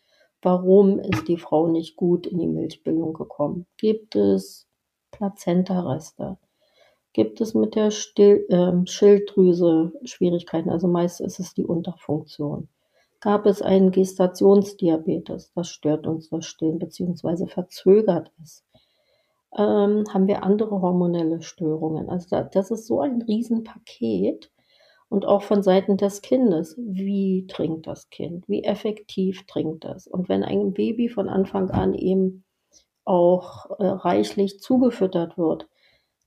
Warum 0.41 0.99
ist 0.99 1.27
die 1.27 1.37
Frau 1.37 1.67
nicht 1.67 1.95
gut 1.95 2.27
in 2.27 2.39
die 2.39 2.47
Milchbildung 2.47 3.13
gekommen? 3.13 3.65
Gibt 3.77 4.15
es 4.15 4.67
Plazenta-Reste? 5.11 6.37
gibt 7.13 7.41
es 7.41 7.53
mit 7.53 7.75
der 7.75 7.91
Still 7.91 8.45
äh, 8.49 8.87
Schilddrüse 8.87 9.93
Schwierigkeiten. 10.03 10.69
Also 10.69 10.87
meist 10.87 11.21
ist 11.21 11.39
es 11.39 11.53
die 11.53 11.65
Unterfunktion. 11.65 12.67
Gab 13.21 13.45
es 13.45 13.61
einen 13.61 13.91
Gestationsdiabetes, 13.91 15.51
das 15.53 15.67
stört 15.69 16.07
uns 16.07 16.29
das 16.29 16.45
Stillen 16.45 16.79
bzw. 16.79 17.47
verzögert 17.47 18.31
es. 18.41 18.63
Ähm, 19.57 20.05
haben 20.13 20.27
wir 20.27 20.43
andere 20.43 20.81
hormonelle 20.81 21.41
Störungen. 21.41 22.09
Also 22.09 22.27
da, 22.29 22.43
das 22.43 22.71
ist 22.71 22.87
so 22.87 23.01
ein 23.01 23.21
Riesenpaket. 23.21 24.51
Und 25.09 25.25
auch 25.25 25.41
von 25.41 25.63
Seiten 25.63 25.97
des 25.97 26.21
Kindes. 26.21 26.75
Wie 26.77 27.47
trinkt 27.47 27.87
das 27.87 28.09
Kind? 28.09 28.47
Wie 28.47 28.63
effektiv 28.63 29.45
trinkt 29.47 29.85
es? 29.85 30.05
Und 30.07 30.29
wenn 30.29 30.43
ein 30.43 30.73
Baby 30.73 31.09
von 31.09 31.27
Anfang 31.29 31.71
an 31.71 31.95
eben 31.95 32.43
auch 33.05 33.71
äh, 33.79 33.87
reichlich 33.87 34.59
zugefüttert 34.59 35.37
wird, 35.37 35.67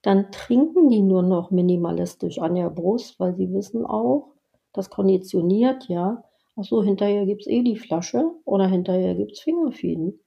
dann 0.02 0.32
trinken 0.32 0.88
die 0.88 1.00
nur 1.00 1.22
noch 1.22 1.52
minimalistisch 1.52 2.40
an 2.40 2.56
der 2.56 2.70
Brust, 2.70 3.20
weil 3.20 3.36
sie 3.36 3.52
wissen 3.52 3.86
auch, 3.86 4.32
das 4.72 4.90
konditioniert 4.90 5.88
ja, 5.88 6.24
ach 6.56 6.64
so, 6.64 6.82
hinterher 6.82 7.24
gibt's 7.24 7.46
eh 7.46 7.62
die 7.62 7.76
Flasche 7.76 8.30
oder 8.44 8.66
hinterher 8.66 9.14
gibt's 9.14 9.40
Fingerfeeden. 9.40 10.18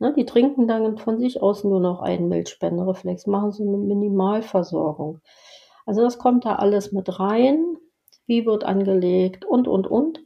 Ne, 0.00 0.14
die 0.16 0.24
trinken 0.24 0.68
dann 0.68 0.96
von 0.98 1.18
sich 1.18 1.42
aus 1.42 1.64
nur 1.64 1.80
noch 1.80 2.00
einen 2.00 2.28
Milchspendereflex, 2.28 3.26
machen 3.26 3.50
so 3.50 3.66
eine 3.66 3.76
Minimalversorgung. 3.76 5.18
Also 5.86 6.02
das 6.02 6.18
kommt 6.18 6.44
da 6.44 6.54
alles 6.54 6.92
mit 6.92 7.18
rein. 7.18 7.76
Wie 8.28 8.46
wird 8.46 8.62
angelegt 8.62 9.44
und, 9.44 9.66
und, 9.66 9.88
und. 9.88 10.20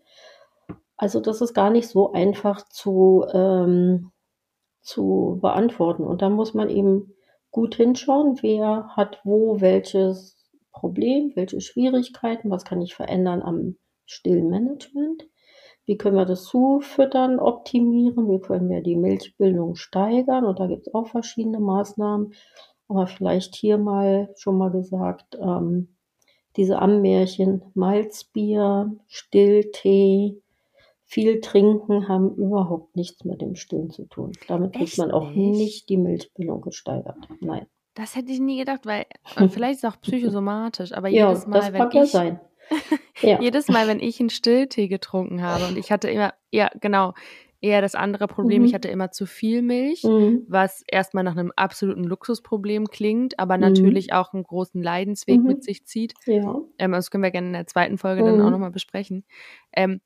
Also 0.99 1.21
das 1.21 1.41
ist 1.41 1.55
gar 1.55 1.71
nicht 1.71 1.89
so 1.89 2.13
einfach 2.13 2.69
zu, 2.69 3.25
ähm, 3.33 4.13
zu 4.83 5.39
beantworten. 5.41 6.05
Und 6.05 6.21
da 6.21 6.29
muss 6.29 6.53
man 6.53 6.69
eben 6.69 7.15
gut 7.51 7.77
hinschauen, 7.77 8.39
wer 8.43 8.89
hat 8.97 9.21
wo 9.25 9.61
welches 9.61 10.37
Problem, 10.73 11.33
welche 11.35 11.61
Schwierigkeiten, 11.61 12.51
was 12.51 12.65
kann 12.65 12.83
ich 12.83 12.95
verändern 12.95 13.43
am 13.43 13.77
Stillmanagement, 14.07 15.29
wie 15.85 15.97
können 15.97 16.17
wir 16.17 16.25
das 16.25 16.45
Zufüttern 16.45 17.39
optimieren, 17.39 18.29
wie 18.31 18.41
können 18.41 18.69
wir 18.69 18.83
die 18.83 18.97
Milchbildung 18.97 19.75
steigern 19.75 20.45
und 20.45 20.59
da 20.59 20.67
gibt 20.67 20.87
es 20.87 20.95
auch 20.95 21.09
verschiedene 21.09 21.61
Maßnahmen, 21.61 22.33
aber 22.89 23.07
vielleicht 23.07 23.55
hier 23.55 23.79
mal 23.79 24.33
schon 24.37 24.57
mal 24.59 24.71
gesagt, 24.71 25.37
ähm, 25.41 25.97
diese 26.57 26.81
Ammärchen, 26.81 27.63
Malzbier, 27.75 28.95
Stilltee, 29.07 30.37
viel 31.05 31.41
trinken 31.41 32.09
haben 32.09 32.35
überhaupt 32.37 32.97
nichts 32.97 33.25
mit 33.25 33.43
dem 33.43 33.55
Stillen 33.55 33.91
zu 33.91 34.07
tun. 34.07 34.33
Damit 34.49 34.73
kriegt 34.73 34.97
man 34.97 35.11
auch 35.11 35.29
nicht? 35.31 35.59
nicht 35.59 35.89
die 35.91 35.99
Milchbildung 35.99 36.63
gesteigert. 36.63 37.19
Nein. 37.41 37.67
Das 37.95 38.17
hätte 38.17 38.33
ich 38.33 38.41
nie 38.41 38.59
gedacht, 38.59 38.87
weil 38.87 39.05
äh, 39.37 39.49
vielleicht 39.49 39.75
ist 39.75 39.85
es 39.85 39.93
auch 39.93 40.01
psychosomatisch, 40.01 40.93
aber 40.93 41.09
ja, 41.09 41.29
jedes 41.29 41.47
Mal, 41.47 41.61
das 41.61 41.73
wenn 41.73 42.03
ich 42.03 42.11
sein. 42.11 42.41
ja. 43.21 43.41
jedes 43.41 43.69
Mal, 43.69 43.87
wenn 43.89 44.01
ich 44.01 44.21
einen 44.21 44.31
Stilltee 44.31 44.89
getrunken 44.89 45.43
habe 45.43 45.67
und 45.67 45.77
ich 45.77 45.93
hatte 45.93 46.09
immer, 46.09 46.33
ja 46.51 46.71
genau, 46.81 47.13
eher 47.63 47.81
das 47.81 47.95
andere 47.95 48.27
Problem, 48.27 48.63
mhm. 48.63 48.69
ich 48.69 48.75
hatte 48.75 48.89
immer 48.89 49.13
zu 49.13 49.25
viel 49.25 49.63
Milch, 49.63 50.03
mhm. 50.03 50.45
was 50.49 50.83
erstmal 50.87 51.25
nach 51.25 51.37
einem 51.37 51.53
absoluten 51.57 52.05
Luxusproblem 52.05 52.89
klingt, 52.89 53.39
aber 53.39 53.57
mhm. 53.57 53.63
natürlich 53.63 54.13
auch 54.13 54.35
einen 54.35 54.43
großen 54.43 54.83
Leidensweg 54.83 55.41
mit 55.41 55.59
mhm. 55.59 55.63
sich 55.63 55.87
zieht. 55.87 56.15
Ja. 56.27 56.61
Ähm, 56.79 56.93
das 56.93 57.11
können 57.11 57.23
wir 57.23 57.31
gerne 57.31 57.47
in 57.47 57.53
der 57.55 57.67
zweiten 57.67 57.99
Folge 57.99 58.25
dann 58.25 58.41
auch 58.41 58.47
mhm. 58.47 58.51
nochmal 58.51 58.73
besprechen. 58.73 59.25
Ähm, 59.73 60.01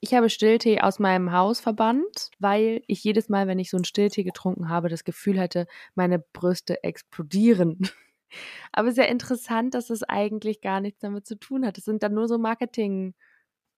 ich 0.00 0.14
habe 0.14 0.30
Stilltee 0.30 0.80
aus 0.80 0.98
meinem 0.98 1.32
Haus 1.32 1.60
verbannt, 1.60 2.30
weil 2.38 2.82
ich 2.86 3.04
jedes 3.04 3.28
Mal, 3.28 3.46
wenn 3.46 3.58
ich 3.58 3.70
so 3.70 3.76
einen 3.76 3.84
Stilltee 3.84 4.24
getrunken 4.24 4.68
habe, 4.68 4.88
das 4.88 5.04
Gefühl 5.04 5.38
hatte, 5.38 5.66
meine 5.94 6.18
Brüste 6.18 6.82
explodieren. 6.82 7.78
Aber 8.72 8.92
sehr 8.92 9.08
interessant, 9.08 9.74
dass 9.74 9.90
es 9.90 10.02
eigentlich 10.02 10.60
gar 10.60 10.80
nichts 10.80 11.00
damit 11.00 11.26
zu 11.26 11.38
tun 11.38 11.66
hat. 11.66 11.78
Es 11.78 11.84
sind 11.84 12.02
dann 12.02 12.14
nur 12.14 12.26
so 12.26 12.38
Marketing- 12.38 13.14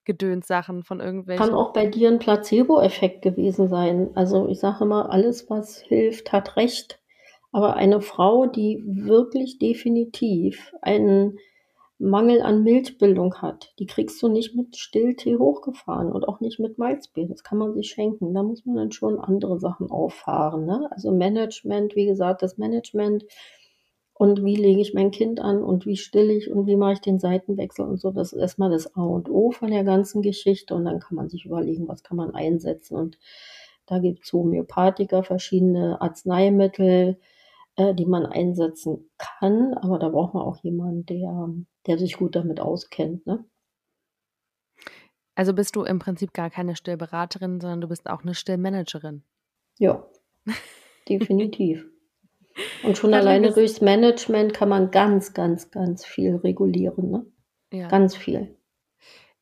Gedönssachen 0.05 0.83
von 0.83 1.01
irgendwelchen. 1.01 1.45
Kann 1.45 1.55
auch 1.55 1.73
bei 1.73 1.87
dir 1.87 2.09
ein 2.09 2.19
Placebo-Effekt 2.19 3.23
gewesen 3.23 3.69
sein. 3.69 4.11
Also 4.15 4.49
ich 4.49 4.61
sage 4.61 4.85
immer, 4.85 5.11
alles, 5.11 5.49
was 5.51 5.79
hilft, 5.79 6.33
hat 6.33 6.57
Recht. 6.57 7.01
Aber 7.53 7.77
eine 7.77 8.01
Frau, 8.01 8.47
die 8.47 8.83
wirklich 8.85 9.59
definitiv 9.59 10.73
einen 10.83 11.39
Mangel 11.99 12.43
an 12.43 12.65
Milchbildung 12.65 13.37
hat, 13.37 13.73
die 13.79 13.87
kriegst 13.87 14.21
du 14.23 14.29
nicht 14.29 14.57
mit 14.57 14.77
Stilltee 14.77 15.37
hochgefahren 15.37 16.11
und 16.11 16.27
auch 16.27 16.41
nicht 16.41 16.59
mit 16.59 16.79
Malzbier. 16.79 17.29
Das 17.29 17.45
kann 17.45 17.59
man 17.59 17.73
sich 17.75 17.89
schenken. 17.89 18.35
Da 18.35 18.43
muss 18.43 18.67
man 18.67 18.77
dann 18.77 18.93
schon 18.93 19.21
andere 19.21 19.61
Sachen 19.61 19.91
auffahren. 19.91 20.67
Ne? 20.67 20.89
Also 20.91 21.13
Management, 21.13 21.95
wie 21.95 22.07
gesagt, 22.07 22.43
das 22.43 22.59
Management 22.59 23.25
und 24.15 24.45
wie 24.45 24.57
lege 24.57 24.81
ich 24.81 24.95
mein 24.95 25.11
Kind 25.11 25.41
an 25.41 25.63
und 25.63 25.87
wie 25.87 25.97
still 25.97 26.31
ich 26.31 26.51
und 26.51 26.67
wie 26.67 26.77
mache 26.77 26.95
ich 26.95 27.01
den 27.01 27.19
Seitenwechsel 27.19 27.85
und 27.85 28.01
so. 28.01 28.13
Das 28.13 28.33
ist 28.33 28.39
erstmal 28.39 28.71
das 28.71 28.95
A 28.95 29.03
und 29.03 29.29
O 29.29 29.51
von 29.51 29.71
der 29.71 29.83
ganzen 29.83 30.23
Geschichte 30.23 30.75
und 30.75 30.85
dann 30.85 31.01
kann 31.01 31.17
man 31.17 31.29
sich 31.29 31.45
überlegen, 31.45 31.89
was 31.89 32.05
kann 32.05 32.17
man 32.17 32.33
einsetzen. 32.35 32.97
Und 32.97 33.19
da 33.87 33.99
gibt 33.99 34.25
es 34.25 34.33
Homöopathika, 34.33 35.25
verschiedene 35.25 36.01
Arzneimittel, 36.01 37.19
äh, 37.77 37.93
die 37.93 38.07
man 38.07 38.25
einsetzen 38.25 39.11
kann, 39.19 39.75
aber 39.75 39.99
da 39.99 40.09
braucht 40.09 40.35
man 40.35 40.45
auch 40.45 40.59
jemanden, 40.63 41.07
der, 41.07 41.51
der 41.87 41.99
sich 41.99 42.17
gut 42.17 42.37
damit 42.37 42.61
auskennt. 42.61 43.27
Ne? 43.27 43.45
Also 45.35 45.53
bist 45.55 45.75
du 45.75 45.83
im 45.83 45.99
Prinzip 45.99 46.33
gar 46.33 46.51
keine 46.51 46.77
Stillberaterin, 46.77 47.61
sondern 47.61 47.81
du 47.81 47.89
bist 47.89 48.09
auch 48.09 48.23
eine 48.23 48.35
Stillmanagerin. 48.35 49.25
Ja, 49.79 50.07
definitiv. 51.09 51.91
Und 52.83 52.99
schon 52.99 53.15
alleine 53.15 53.53
durchs 53.53 53.81
Management 53.81 54.55
kann 54.55 54.69
man 54.69 54.91
ganz, 54.91 55.35
ganz, 55.35 55.71
ganz 55.71 56.05
viel 56.05 56.37
regulieren. 56.37 57.11
Ne? 57.11 57.27
Ja. 57.73 57.89
Ganz 57.89 58.17
viel. 58.17 58.57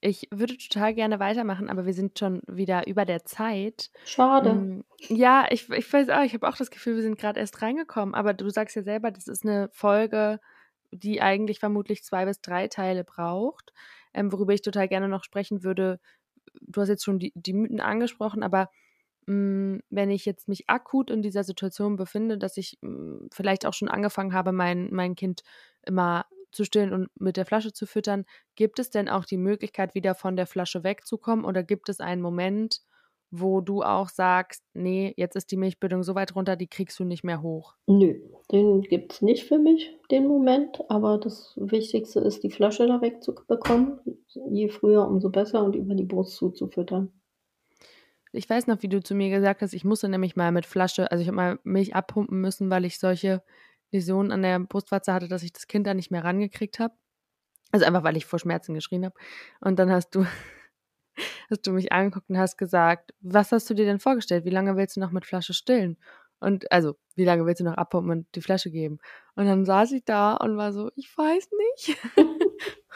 Ich 0.05 0.27
würde 0.33 0.57
total 0.59 0.94
gerne 0.94 1.20
weitermachen, 1.20 1.70
aber 1.70 1.87
wir 1.87 1.94
sind 1.94 2.18
schon 2.18 2.42
wieder 2.48 2.88
über 2.88 3.05
der 3.05 3.25
Zeit. 3.25 3.90
Schade. 4.05 4.51
Hm, 4.51 4.85
ja, 5.09 5.46
ich, 5.51 5.70
ich 5.70 5.92
weiß 5.92 6.09
auch, 6.09 6.22
ich 6.22 6.35
habe 6.35 6.48
auch 6.48 6.57
das 6.57 6.72
Gefühl, 6.72 6.96
wir 6.96 7.03
sind 7.03 7.18
gerade 7.18 7.38
erst 7.38 7.62
reingekommen. 7.62 8.14
Aber 8.14 8.35
du 8.35 8.51
sagst 8.51 8.75
ja 8.75 8.83
selber, 8.83 9.12
das 9.12 9.29
ist 9.29 9.44
eine 9.44 9.68
Folge, 9.72 10.40
die 10.90 11.22
eigentlich 11.22 11.61
vermutlich 11.61 12.03
zwei 12.03 12.25
bis 12.25 12.40
drei 12.40 12.66
Teile 12.66 13.05
braucht. 13.05 13.72
Ähm, 14.12 14.33
worüber 14.33 14.53
ich 14.53 14.62
total 14.62 14.88
gerne 14.88 15.09
noch 15.09 15.22
sprechen 15.22 15.62
würde. 15.62 16.01
Du 16.61 16.81
hast 16.81 16.88
jetzt 16.88 17.05
schon 17.05 17.20
die, 17.20 17.33
die 17.37 17.53
Mythen 17.53 17.81
angesprochen, 17.81 18.42
aber 18.42 18.70
wenn 19.27 20.11
ich 20.11 20.25
jetzt 20.25 20.49
mich 20.49 20.69
akut 20.69 21.11
in 21.11 21.23
dieser 21.23 21.45
Situation 21.45 21.97
befinde, 21.97 22.39
dass 22.39 22.57
ich 22.57 22.79
hm, 22.83 23.29
vielleicht 23.33 23.67
auch 23.67 23.75
schon 23.75 23.89
angefangen 23.89 24.33
habe, 24.33 24.53
mein, 24.53 24.89
mein 24.93 25.15
Kind 25.15 25.43
immer 25.87 26.27
zu 26.51 26.65
stillen 26.65 26.93
und 26.93 27.09
mit 27.19 27.37
der 27.37 27.47
Flasche 27.47 27.73
zu 27.73 27.87
füttern, 27.87 28.25
gibt 28.57 28.79
es 28.79 28.91
denn 28.91 29.09
auch 29.09 29.25
die 29.25 29.39
Möglichkeit, 29.39 29.95
wieder 29.95 30.15
von 30.15 30.37
der 30.37 30.47
Flasche 30.47 30.85
wegzukommen 30.85 31.45
oder 31.45 31.63
gibt 31.63 31.89
es 31.89 32.01
einen 32.01 32.21
Moment, 32.21 32.81
wo 33.33 33.63
du 33.63 33.83
auch 33.83 34.11
sagst, 34.11 34.63
nee, 34.75 35.15
jetzt 35.17 35.37
ist 35.37 35.51
die 35.51 35.57
Milchbildung 35.57 36.03
so 36.03 36.15
weit 36.15 36.37
runter, 36.37 36.55
die 36.55 36.67
kriegst 36.67 36.99
du 37.01 37.05
nicht 37.05 37.25
mehr 37.25 37.41
hoch? 37.41 37.75
Nö, 37.87 38.21
den 38.53 38.83
gibt 38.83 39.15
es 39.15 39.23
nicht 39.23 39.45
für 39.45 39.59
mich, 39.59 39.91
den 40.11 40.29
Moment. 40.29 40.85
Aber 40.91 41.17
das 41.17 41.55
Wichtigste 41.57 42.21
ist, 42.21 42.43
die 42.45 42.51
Flasche 42.51 42.87
da 42.87 43.01
wegzubekommen. 43.01 43.99
Je 44.51 44.69
früher, 44.69 45.09
umso 45.09 45.31
besser 45.31 45.65
und 45.65 45.75
über 45.75 45.95
die 45.95 46.05
Brust 46.05 46.37
zuzufüttern. 46.37 47.11
Ich 48.33 48.49
weiß 48.49 48.66
noch, 48.66 48.83
wie 48.83 48.88
du 48.88 49.03
zu 49.03 49.14
mir 49.14 49.31
gesagt 49.31 49.61
hast, 49.62 49.75
ich 49.75 49.85
musste 49.85 50.09
nämlich 50.09 50.37
mal 50.37 50.53
mit 50.53 50.66
Flasche, 50.66 51.11
also 51.11 51.21
ich 51.21 51.29
habe 51.29 51.37
mal 51.37 51.59
Milch 51.64 51.95
abpumpen 51.95 52.40
müssen, 52.40 52.71
weil 52.71 52.85
ich 52.87 52.99
solche 52.99 53.42
Läsionen 53.90 54.33
an 54.33 54.42
der 54.42 54.59
Brustwarze 54.59 55.12
hatte, 55.12 55.29
dass 55.29 55.42
ich 55.42 55.53
das 55.53 55.66
Kind 55.66 55.87
da 55.87 55.92
nicht 55.92 56.11
mehr 56.11 56.25
rangekriegt 56.25 56.79
habe. 56.79 56.95
Also 57.73 57.87
einfach, 57.87 58.05
weil 58.05 58.16
ich 58.16 58.27
vor 58.27 58.38
Schmerzen 58.38 58.75
geschrien 58.75 59.05
habe. 59.05 59.14
Und 59.61 59.79
dann 59.79 59.90
hast 59.90 60.11
du 60.14 60.27
hast 61.51 61.66
du 61.66 61.73
mich 61.73 61.92
angeguckt 61.92 62.31
und 62.31 62.38
hast 62.38 62.57
gesagt, 62.57 63.12
was 63.21 63.53
hast 63.53 63.68
du 63.68 63.75
dir 63.75 63.85
denn 63.85 64.01
vorgestellt? 64.01 64.45
Wie 64.45 64.51
lange 64.51 64.77
willst 64.77 64.97
du 64.97 65.01
noch 65.01 65.12
mit 65.12 65.27
Flasche 65.27 65.55
stillen? 65.55 65.99
Und 66.40 66.73
also, 66.73 66.97
wie 67.14 67.25
lange 67.25 67.47
willst 67.47 67.61
du 67.61 67.64
noch 67.64 67.77
abpumpen 67.77 68.11
und 68.11 68.35
die 68.35 68.40
Flasche 68.42 68.71
geben? 68.71 68.99
Und 69.37 69.47
dann 69.47 69.64
saß 69.64 69.92
ich 69.92 70.05
da 70.05 70.35
und 70.35 70.57
war 70.57 70.73
so, 70.73 70.90
ich 70.97 71.16
weiß 71.16 71.49
nicht. 71.77 71.97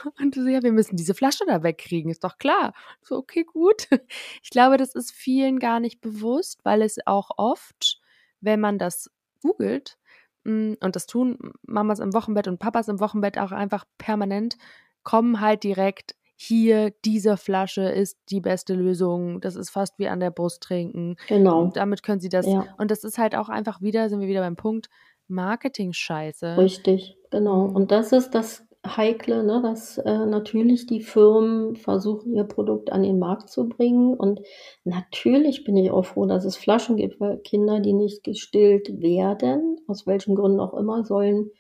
und 0.21 0.37
du 0.37 0.43
so, 0.43 0.49
ja, 0.49 0.63
wir 0.63 0.73
müssen 0.73 0.97
diese 0.97 1.15
Flasche 1.15 1.45
da 1.47 1.63
wegkriegen, 1.63 2.11
ist 2.11 2.25
doch 2.25 2.39
klar. 2.39 2.73
So, 3.03 3.17
okay, 3.17 3.45
gut. 3.45 3.89
Ich 4.43 4.51
glaube, 4.51 4.77
das 4.77 4.95
ist 4.95 5.13
vielen 5.13 5.59
gar 5.59 5.81
nicht 5.81 6.01
bewusst, 6.01 6.65
weil 6.65 6.83
es 6.83 6.99
auch 7.07 7.31
oft, 7.37 8.01
wenn 8.41 8.61
man 8.61 8.79
das 8.79 9.11
googelt, 9.43 9.99
mm, 10.45 10.75
und 10.81 10.97
das 10.97 11.07
tun 11.07 11.53
Mamas 11.63 11.99
im 11.99 12.15
Wochenbett 12.15 12.49
und 12.49 12.59
Papas 12.59 12.89
im 12.89 13.01
Wochenbett 13.01 13.39
auch 13.39 13.53
einfach 13.53 13.85
permanent, 13.99 14.57
kommen 15.03 15.41
halt 15.41 15.65
direkt 15.65 16.15
hier, 16.37 16.93
diese 17.05 17.39
Flasche 17.39 17.83
ist 17.83 18.19
die 18.31 18.41
beste 18.41 18.75
Lösung. 18.75 19.41
Das 19.41 19.57
ist 19.57 19.71
fast 19.71 19.99
wie 19.99 20.09
an 20.09 20.21
der 20.21 20.31
Brust 20.31 20.63
trinken. 20.63 21.17
Genau. 21.29 21.63
Und 21.63 21.77
damit 21.77 22.03
können 22.03 22.21
sie 22.21 22.29
das. 22.29 22.47
Ja. 22.47 22.67
Und 22.77 22.91
das 22.91 23.05
ist 23.05 23.17
halt 23.17 23.35
auch 23.35 23.49
einfach 23.49 23.81
wieder, 23.81 24.11
sind 24.11 24.21
wir 24.21 24.29
wieder 24.29 24.43
beim 24.43 24.57
Punkt, 24.57 24.91
Marketing-Scheiße. 25.29 26.59
Richtig, 26.59 27.17
genau. 27.31 27.65
Und 27.65 27.91
das 27.91 28.13
ist 28.13 28.31
das 28.35 28.66
Heikle, 28.95 29.43
ne, 29.45 29.63
dass 29.63 29.97
äh, 29.99 30.27
natürlich 30.27 30.87
die 30.87 31.01
Firmen 31.01 31.77
versuchen, 31.77 32.35
ihr 32.35 32.45
Produkt 32.45 32.93
an 32.93 33.03
den 33.03 33.19
Markt 33.19 33.49
zu 33.49 33.69
bringen. 33.69 34.15
Und 34.15 34.41
natürlich 34.85 35.65
bin 35.65 35.77
ich 35.77 35.91
auch 35.91 36.05
froh, 36.05 36.27
dass 36.27 36.45
es 36.45 36.57
Flaschen 36.57 36.97
gibt, 36.97 37.19
weil 37.21 37.39
Kinder, 37.39 37.81
die 37.81 37.95
nicht 37.95 38.23
gestillt 38.25 39.01
werden, 39.01 39.79
aus 39.87 40.07
welchen 40.07 40.35
Gründen 40.35 40.61
auch 40.61 40.75
immer, 40.75 41.05
sollen 41.05 41.51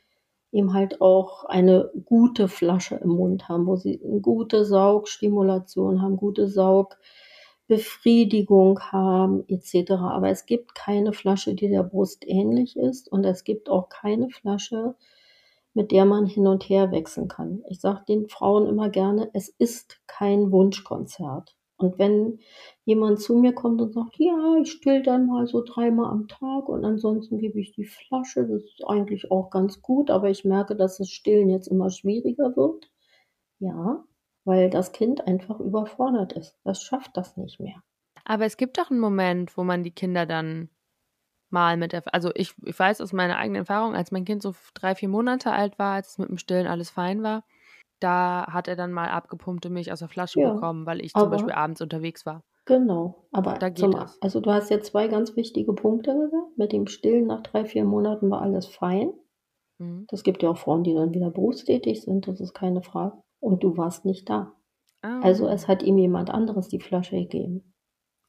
eben 0.53 0.75
halt 0.75 1.01
auch 1.01 1.45
eine 1.45 1.91
gute 2.05 2.49
Flasche 2.49 2.97
im 2.97 3.11
Mund 3.11 3.49
haben, 3.49 3.67
wo 3.67 3.77
sie 3.77 4.01
eine 4.05 4.21
gute 4.21 4.65
Saugstimulation 4.65 6.03
haben, 6.03 6.17
gute 6.17 6.49
Saugbefriedigung 6.49 8.81
haben, 8.81 9.45
etc. 9.49 9.93
Aber 9.93 10.31
es 10.31 10.47
gibt 10.47 10.75
keine 10.75 11.13
Flasche, 11.13 11.55
die 11.55 11.69
der 11.69 11.83
Brust 11.83 12.25
ähnlich 12.27 12.77
ist 12.77 13.11
und 13.11 13.25
es 13.25 13.45
gibt 13.45 13.69
auch 13.69 13.89
keine 13.89 14.31
Flasche, 14.31 14.95
mit 15.77 15.93
der 15.93 16.07
man 16.07 16.25
hin 16.25 16.47
und 16.47 16.65
her 16.71 16.91
wechseln 16.91 17.29
kann. 17.29 17.63
Ich 17.69 17.83
sage 17.83 18.03
den 18.09 18.31
Frauen 18.31 18.67
immer 18.67 18.89
gerne, 18.89 19.29
es 19.35 19.51
ist 19.51 20.01
kein 20.07 20.51
Wunschkonzert. 20.51 21.55
Und 21.77 21.99
wenn 21.99 22.39
jemand 22.87 23.21
zu 23.21 23.37
mir 23.37 23.53
kommt 23.53 23.83
und 23.83 23.93
sagt, 23.93 24.17
ja, 24.17 24.57
ich 24.63 24.73
still 24.73 25.03
dann 25.03 25.27
mal 25.27 25.47
so 25.47 25.63
dreimal 25.63 26.11
am 26.11 26.29
Tag 26.29 26.71
und 26.71 26.83
ansonsten 26.87 27.37
gebe 27.37 27.61
ich 27.61 27.73
die 27.73 27.85
Flasche, 27.85 28.47
das 28.49 28.63
ist 28.63 28.85
eigentlich 28.87 29.31
auch 29.31 29.51
ganz 29.51 29.83
gut, 29.83 30.09
aber 30.09 30.31
ich 30.31 30.47
merke, 30.47 30.77
dass 30.77 30.97
das 30.97 31.11
Stillen 31.11 31.51
jetzt 31.51 31.69
immer 31.69 31.91
schwieriger 31.91 32.57
wird. 32.57 32.91
Ja, 33.59 34.03
weil 34.47 34.71
das 34.71 34.93
Kind 34.93 35.27
einfach 35.27 35.61
überfordert 35.61 36.33
ist. 36.33 36.59
Das 36.65 36.83
schafft 36.83 37.19
das 37.19 37.37
nicht 37.37 37.61
mehr. 37.61 37.83
Aber 38.25 38.47
es 38.47 38.57
gibt 38.57 38.79
doch 38.79 38.91
einen 38.91 39.01
Moment, 39.01 39.59
wo 39.59 39.63
man 39.63 39.83
die 39.83 39.91
Kinder 39.91 40.25
dann 40.25 40.71
mal 41.51 41.77
mit 41.77 41.93
der, 41.93 42.03
also 42.13 42.31
ich, 42.35 42.55
ich 42.65 42.79
weiß 42.79 43.01
aus 43.01 43.13
meiner 43.13 43.37
eigenen 43.37 43.63
Erfahrung, 43.63 43.95
als 43.95 44.11
mein 44.13 44.25
Kind 44.25 44.43
so 44.43 44.55
drei, 44.75 44.95
vier 44.95 45.09
Monate 45.09 45.53
alt 45.53 45.79
war, 45.79 45.95
als 45.95 46.11
es 46.11 46.19
mit 46.19 46.29
dem 46.29 46.39
Stillen 46.39 46.67
alles 46.67 46.91
fein 46.91 47.23
war, 47.23 47.45
da 48.01 48.47
hat 48.51 48.69
er 48.69 48.77
dann 48.77 48.93
mal 48.93 49.09
abgepumpte 49.09 49.71
Milch 49.71 49.93
aus 49.93 50.01
der 50.01 50.09
Flasche 50.09 50.41
ja, 50.41 50.53
bekommen, 50.53 50.87
weil 50.87 51.01
ich 51.01 51.13
zum 51.13 51.31
Beispiel 51.31 51.53
abends 51.53 51.81
unterwegs 51.81 52.27
war. 52.27 52.43
Genau, 52.67 53.29
aber 53.31 53.55
da 53.55 53.69
geht 53.69 53.79
zum, 53.79 53.93
das. 53.93 54.21
Also 54.21 54.41
du 54.41 54.51
hast 54.51 54.71
jetzt 54.71 54.91
zwei 54.91 55.07
ganz 55.07 55.37
wichtige 55.37 55.73
Punkte 55.73 56.13
gesagt. 56.15 56.59
Mit 56.59 56.73
dem 56.73 56.89
Stillen 56.89 57.27
nach 57.27 57.43
drei, 57.43 57.65
vier 57.65 57.85
Monaten 57.85 58.29
war 58.31 58.43
alles 58.43 58.67
fein. 58.67 59.13
Mhm. 59.79 60.07
Das 60.09 60.25
gibt 60.25 60.43
ja 60.43 60.51
auch 60.51 60.59
Frauen, 60.59 60.83
die 60.83 60.95
dann 60.95 61.15
wieder 61.15 61.31
berufstätig 61.31 62.03
sind, 62.03 62.27
das 62.27 62.41
ist 62.41 62.55
keine 62.55 62.83
Frage. 62.83 63.17
Und 63.41 63.63
du 63.63 63.77
warst 63.77 64.05
nicht 64.05 64.29
da. 64.29 64.53
Ah. 65.03 65.21
Also 65.21 65.49
es 65.49 65.69
hat 65.69 65.83
ihm 65.85 65.97
jemand 65.97 66.31
anderes 66.31 66.69
die 66.69 66.81
Flasche 66.81 67.17
gegeben. 67.17 67.73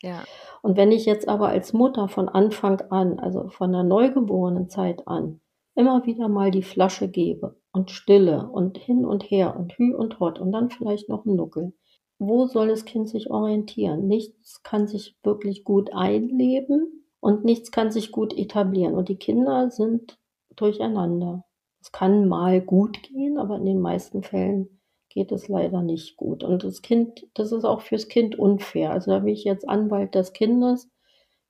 Ja. 0.01 0.23
Und 0.61 0.77
wenn 0.77 0.91
ich 0.91 1.05
jetzt 1.05 1.27
aber 1.27 1.49
als 1.49 1.73
Mutter 1.73 2.07
von 2.07 2.29
Anfang 2.29 2.81
an, 2.89 3.19
also 3.19 3.49
von 3.49 3.71
der 3.71 3.83
neugeborenen 3.83 4.69
Zeit 4.69 5.07
an, 5.07 5.41
immer 5.75 6.05
wieder 6.05 6.27
mal 6.27 6.51
die 6.51 6.63
Flasche 6.63 7.07
gebe 7.07 7.59
und 7.71 7.91
stille 7.91 8.49
und 8.49 8.77
hin 8.77 9.05
und 9.05 9.23
her 9.23 9.55
und 9.57 9.73
hü 9.73 9.93
und 9.93 10.19
hot 10.19 10.39
und 10.39 10.51
dann 10.51 10.69
vielleicht 10.69 11.09
noch 11.09 11.25
ein 11.25 11.35
Nuckel. 11.35 11.73
Wo 12.19 12.47
soll 12.47 12.69
das 12.69 12.85
Kind 12.85 13.09
sich 13.09 13.29
orientieren? 13.29 14.07
Nichts 14.07 14.63
kann 14.63 14.87
sich 14.87 15.15
wirklich 15.23 15.63
gut 15.63 15.93
einleben 15.93 17.05
und 17.19 17.45
nichts 17.45 17.71
kann 17.71 17.91
sich 17.91 18.11
gut 18.11 18.35
etablieren. 18.35 18.95
Und 18.95 19.09
die 19.09 19.17
Kinder 19.17 19.69
sind 19.69 20.17
durcheinander. 20.55 21.45
Es 21.79 21.91
kann 21.91 22.27
mal 22.27 22.59
gut 22.59 23.03
gehen, 23.03 23.37
aber 23.37 23.57
in 23.57 23.65
den 23.65 23.79
meisten 23.79 24.23
Fällen 24.23 24.76
geht 25.17 25.31
es 25.31 25.47
leider 25.47 25.81
nicht 25.81 26.15
gut. 26.15 26.43
Und 26.43 26.63
das 26.63 26.83
Kind, 26.83 27.25
das 27.33 27.51
ist 27.51 27.63
auch 27.63 27.81
fürs 27.81 28.07
Kind 28.07 28.37
unfair. 28.37 28.91
Also 28.91 29.09
da 29.09 29.17
bin 29.17 29.33
ich 29.33 29.45
jetzt 29.45 29.67
Anwalt 29.67 30.13
des 30.13 30.31
Kindes. 30.31 30.87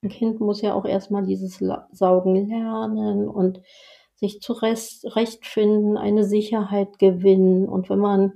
Ein 0.01 0.07
Kind 0.07 0.39
muss 0.39 0.61
ja 0.61 0.73
auch 0.73 0.85
erstmal 0.85 1.25
dieses 1.25 1.61
Saugen 1.91 2.47
lernen 2.47 3.27
und 3.27 3.61
sich 4.15 4.39
zurechtfinden, 4.39 5.97
eine 5.97 6.23
Sicherheit 6.23 6.97
gewinnen. 6.97 7.67
Und 7.67 7.89
wenn 7.89 7.99
man 7.99 8.31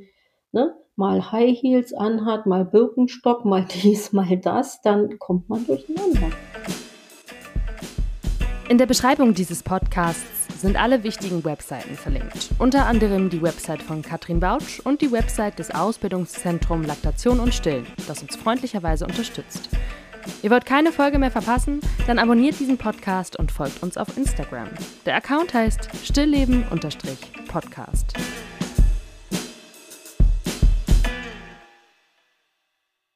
ne, 0.51 0.75
mal 0.97 1.31
High 1.31 1.57
Heels 1.57 1.93
anhat, 1.93 2.45
mal 2.45 2.65
Birkenstock, 2.65 3.45
mal 3.45 3.65
dies, 3.83 4.11
mal 4.11 4.35
das, 4.35 4.81
dann 4.81 5.17
kommt 5.17 5.47
man 5.47 5.65
durcheinander. 5.65 6.29
In 8.67 8.77
der 8.77 8.85
Beschreibung 8.85 9.33
dieses 9.33 9.63
Podcasts 9.63 10.40
sind 10.61 10.77
alle 10.77 11.03
wichtigen 11.03 11.43
Webseiten 11.43 11.95
verlinkt. 11.95 12.49
Unter 12.59 12.85
anderem 12.85 13.29
die 13.29 13.41
Website 13.41 13.81
von 13.81 14.01
Katrin 14.01 14.39
Bautsch 14.39 14.79
und 14.79 15.01
die 15.01 15.11
Website 15.11 15.59
des 15.59 15.71
Ausbildungszentrums 15.71 16.87
Laktation 16.87 17.39
und 17.39 17.53
Stillen, 17.53 17.87
das 18.07 18.21
uns 18.21 18.35
freundlicherweise 18.35 19.05
unterstützt. 19.05 19.69
Ihr 20.43 20.51
wollt 20.51 20.65
keine 20.65 20.91
Folge 20.91 21.17
mehr 21.17 21.31
verpassen? 21.31 21.81
Dann 22.05 22.19
abonniert 22.19 22.59
diesen 22.59 22.77
Podcast 22.77 23.37
und 23.37 23.51
folgt 23.51 23.81
uns 23.81 23.97
auf 23.97 24.15
Instagram. 24.17 24.67
Der 25.05 25.15
Account 25.15 25.53
heißt 25.53 25.89
stillleben-podcast. 26.03 28.13